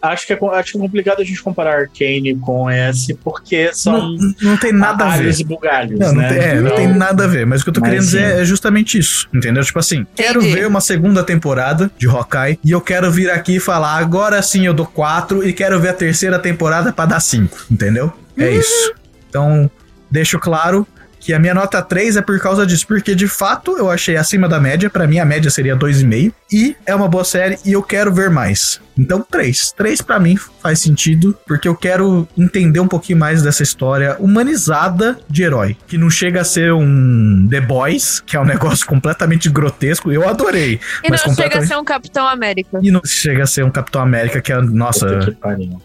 acho 0.00 0.26
que, 0.26 0.32
é, 0.32 0.38
acho 0.52 0.72
que 0.72 0.78
é 0.78 0.80
complicado 0.80 1.20
a 1.20 1.24
gente 1.24 1.42
comparar 1.42 1.80
Arcane 1.80 2.36
com 2.36 2.70
S, 2.70 3.12
porque 3.24 3.70
são 3.74 4.12
Não, 4.12 4.34
não 4.40 4.56
tem 4.56 4.72
nada 4.72 5.04
a 5.04 5.16
ver. 5.16 5.38
e 5.38 5.42
bugalhos, 5.44 5.98
Não, 5.98 6.08
não, 6.12 6.22
né? 6.22 6.28
tem, 6.28 6.38
é, 6.38 6.54
não 6.54 6.66
Então, 6.66 6.76
tem 6.76 6.88
nada 6.88 7.24
a 7.24 7.26
ver, 7.26 7.44
mas 7.44 7.60
o 7.60 7.64
que 7.64 7.70
eu 7.70 7.74
tô 7.74 7.80
Mas 7.80 7.90
querendo 7.90 8.04
dizer 8.04 8.34
sim. 8.36 8.40
é 8.40 8.44
justamente 8.44 8.98
isso, 8.98 9.28
entendeu? 9.34 9.64
Tipo 9.64 9.78
assim, 9.80 10.06
quero 10.14 10.38
Entendi. 10.40 10.54
ver 10.54 10.66
uma 10.68 10.80
segunda 10.80 11.24
temporada 11.24 11.90
de 11.98 12.06
Hawkeye 12.06 12.58
e 12.64 12.70
eu 12.70 12.80
quero 12.80 13.10
vir 13.10 13.30
aqui 13.30 13.56
e 13.56 13.60
falar, 13.60 13.96
agora 13.96 14.40
sim 14.42 14.64
eu 14.64 14.72
dou 14.72 14.86
4 14.86 15.46
e 15.46 15.52
quero 15.52 15.80
ver 15.80 15.88
a 15.88 15.94
terceira 15.94 16.38
temporada 16.38 16.92
pra 16.92 17.04
dar 17.04 17.20
5, 17.20 17.66
entendeu? 17.70 18.12
É 18.38 18.44
Uhum. 18.44 18.50
isso. 18.60 18.92
Então, 19.28 19.70
deixo 20.10 20.38
claro 20.38 20.86
que 21.26 21.34
a 21.34 21.40
minha 21.40 21.52
nota 21.52 21.82
3 21.82 22.18
é 22.18 22.22
por 22.22 22.38
causa 22.38 22.64
disso, 22.64 22.86
porque 22.86 23.12
de 23.12 23.26
fato 23.26 23.76
eu 23.76 23.90
achei 23.90 24.16
acima 24.16 24.48
da 24.48 24.60
média, 24.60 24.88
pra 24.88 25.08
mim 25.08 25.18
a 25.18 25.24
média 25.24 25.50
seria 25.50 25.76
2,5 25.76 26.32
e 26.52 26.76
é 26.86 26.94
uma 26.94 27.08
boa 27.08 27.24
série 27.24 27.58
e 27.64 27.72
eu 27.72 27.82
quero 27.82 28.14
ver 28.14 28.30
mais. 28.30 28.80
Então, 28.96 29.26
3. 29.28 29.72
3 29.72 30.02
pra 30.02 30.20
mim 30.20 30.38
faz 30.66 30.80
sentido, 30.80 31.38
porque 31.46 31.68
eu 31.68 31.76
quero 31.76 32.26
entender 32.36 32.80
um 32.80 32.88
pouquinho 32.88 33.20
mais 33.20 33.40
dessa 33.40 33.62
história 33.62 34.16
humanizada 34.18 35.16
de 35.30 35.44
herói, 35.44 35.76
que 35.86 35.96
não 35.96 36.10
chega 36.10 36.40
a 36.40 36.44
ser 36.44 36.72
um 36.72 37.46
The 37.48 37.60
Boys, 37.60 38.18
que 38.18 38.36
é 38.36 38.40
um 38.40 38.44
negócio 38.44 38.84
completamente 38.88 39.48
grotesco. 39.48 40.10
Eu 40.10 40.28
adorei, 40.28 40.80
E 41.04 41.08
não 41.08 41.10
mas 41.10 41.20
chega 41.20 41.22
a 41.22 41.28
completamente 41.28 41.68
ser 41.68 41.76
um 41.76 41.84
Capitão 41.84 42.26
América. 42.26 42.80
e 42.82 42.90
não 42.90 43.00
chega 43.04 43.44
a 43.44 43.46
ser 43.46 43.64
um 43.64 43.70
Capitão 43.70 44.02
América 44.02 44.40
que 44.40 44.52
é, 44.52 44.60
nossa, 44.60 45.36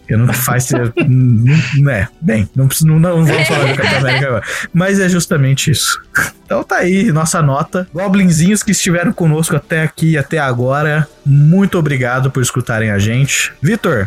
eu 0.08 0.18
não 0.18 0.34
faz. 0.34 0.68
não 1.78 1.92
é, 1.92 2.08
bem, 2.20 2.50
não, 2.56 2.68
não, 2.82 2.98
não 2.98 3.24
vamos 3.24 3.46
falar 3.46 3.66
do 3.66 3.76
Capitão 3.76 3.98
América 3.98 4.26
agora. 4.26 4.44
Mas 4.72 4.98
é 4.98 5.08
justamente 5.08 5.70
isso. 5.70 6.02
Então 6.44 6.62
tá 6.62 6.76
aí, 6.76 7.10
nossa 7.10 7.40
nota. 7.40 7.88
Goblinzinhos 7.94 8.62
que 8.62 8.72
estiveram 8.72 9.10
conosco 9.10 9.56
até 9.56 9.84
aqui, 9.84 10.18
até 10.18 10.38
agora, 10.38 11.08
muito 11.24 11.78
obrigado 11.78 12.30
por 12.30 12.42
escutarem 12.42 12.90
a 12.90 12.98
gente. 12.98 13.50
Vitor, 13.62 14.06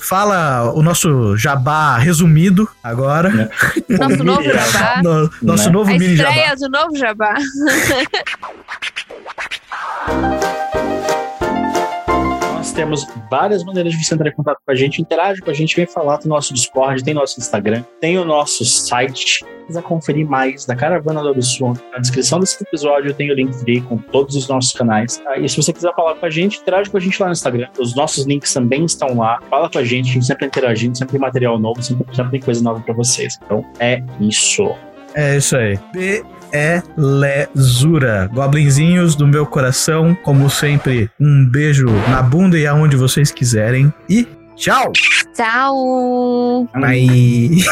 fala 0.00 0.72
o 0.72 0.82
nosso 0.82 1.36
jabá 1.36 1.96
resumido 1.98 2.68
agora. 2.82 3.50
Nosso 3.88 4.24
novo 4.24 4.42
jabá. 4.42 5.02
No- 5.02 5.30
nosso 5.42 5.66
Né? 5.66 5.70
novo 5.72 5.90
A 5.90 5.98
mini 5.98 6.16
jabá. 6.16 6.30
estreia 6.30 6.56
do 6.56 6.68
novo 6.68 6.96
jabá. 6.96 7.34
Nós 12.66 12.72
temos 12.72 13.06
várias 13.30 13.62
maneiras 13.62 13.92
de 13.92 14.04
você 14.04 14.12
entrar 14.12 14.28
em 14.28 14.32
contato 14.32 14.58
com 14.66 14.72
a 14.72 14.74
gente, 14.74 15.00
interage 15.00 15.40
com 15.40 15.48
a 15.48 15.54
gente, 15.54 15.76
vem 15.76 15.86
falar 15.86 16.16
do 16.16 16.28
nosso 16.28 16.52
Discord, 16.52 17.04
tem 17.04 17.14
nosso 17.14 17.38
Instagram, 17.38 17.84
tem 18.00 18.18
o 18.18 18.24
nosso 18.24 18.64
site. 18.64 19.38
Se 19.38 19.66
quiser 19.68 19.82
conferir 19.84 20.26
mais 20.26 20.66
da 20.66 20.74
Caravana 20.74 21.22
do 21.22 21.28
Absurdo, 21.28 21.80
na 21.92 22.00
descrição 22.00 22.40
desse 22.40 22.60
episódio 22.60 23.14
tem 23.14 23.30
o 23.30 23.34
link 23.34 23.52
free 23.52 23.80
com 23.82 23.96
todos 23.96 24.34
os 24.34 24.48
nossos 24.48 24.72
canais. 24.72 25.22
E 25.40 25.48
se 25.48 25.62
você 25.62 25.72
quiser 25.72 25.94
falar 25.94 26.16
com 26.16 26.26
a 26.26 26.30
gente, 26.30 26.58
interage 26.58 26.90
com 26.90 26.96
a 26.96 27.00
gente 27.00 27.22
lá 27.22 27.28
no 27.28 27.34
Instagram. 27.34 27.68
Os 27.78 27.94
nossos 27.94 28.26
links 28.26 28.52
também 28.52 28.84
estão 28.84 29.16
lá. 29.16 29.38
Fala 29.48 29.70
com 29.70 29.78
a 29.78 29.84
gente, 29.84 30.10
a 30.10 30.14
gente 30.14 30.26
sempre 30.26 30.40
tá 30.40 30.46
interagindo, 30.46 30.98
sempre 30.98 31.12
tem 31.12 31.20
material 31.20 31.60
novo, 31.60 31.80
sempre, 31.80 32.16
sempre 32.16 32.32
tem 32.32 32.40
coisa 32.40 32.64
nova 32.64 32.80
pra 32.80 32.94
vocês. 32.94 33.38
Então 33.44 33.64
é 33.78 34.02
isso. 34.18 34.74
É 35.14 35.36
isso 35.36 35.56
aí. 35.56 35.78
Belezura. 36.50 38.28
Goblinzinhos 38.32 39.14
do 39.14 39.26
meu 39.26 39.44
coração, 39.46 40.16
como 40.22 40.48
sempre, 40.48 41.10
um 41.20 41.46
beijo 41.48 41.86
na 42.08 42.22
bunda 42.22 42.58
e 42.58 42.66
aonde 42.66 42.96
vocês 42.96 43.30
quiserem. 43.30 43.92
E 44.08 44.26
tchau! 44.56 44.90
Tchau. 45.34 46.66
Bye! 46.74 47.62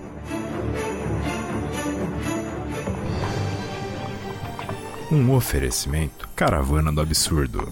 Um 5.12 5.34
oferecimento 5.34 6.28
Caravana 6.36 6.92
do 6.92 7.02
Absurdo. 7.02 7.72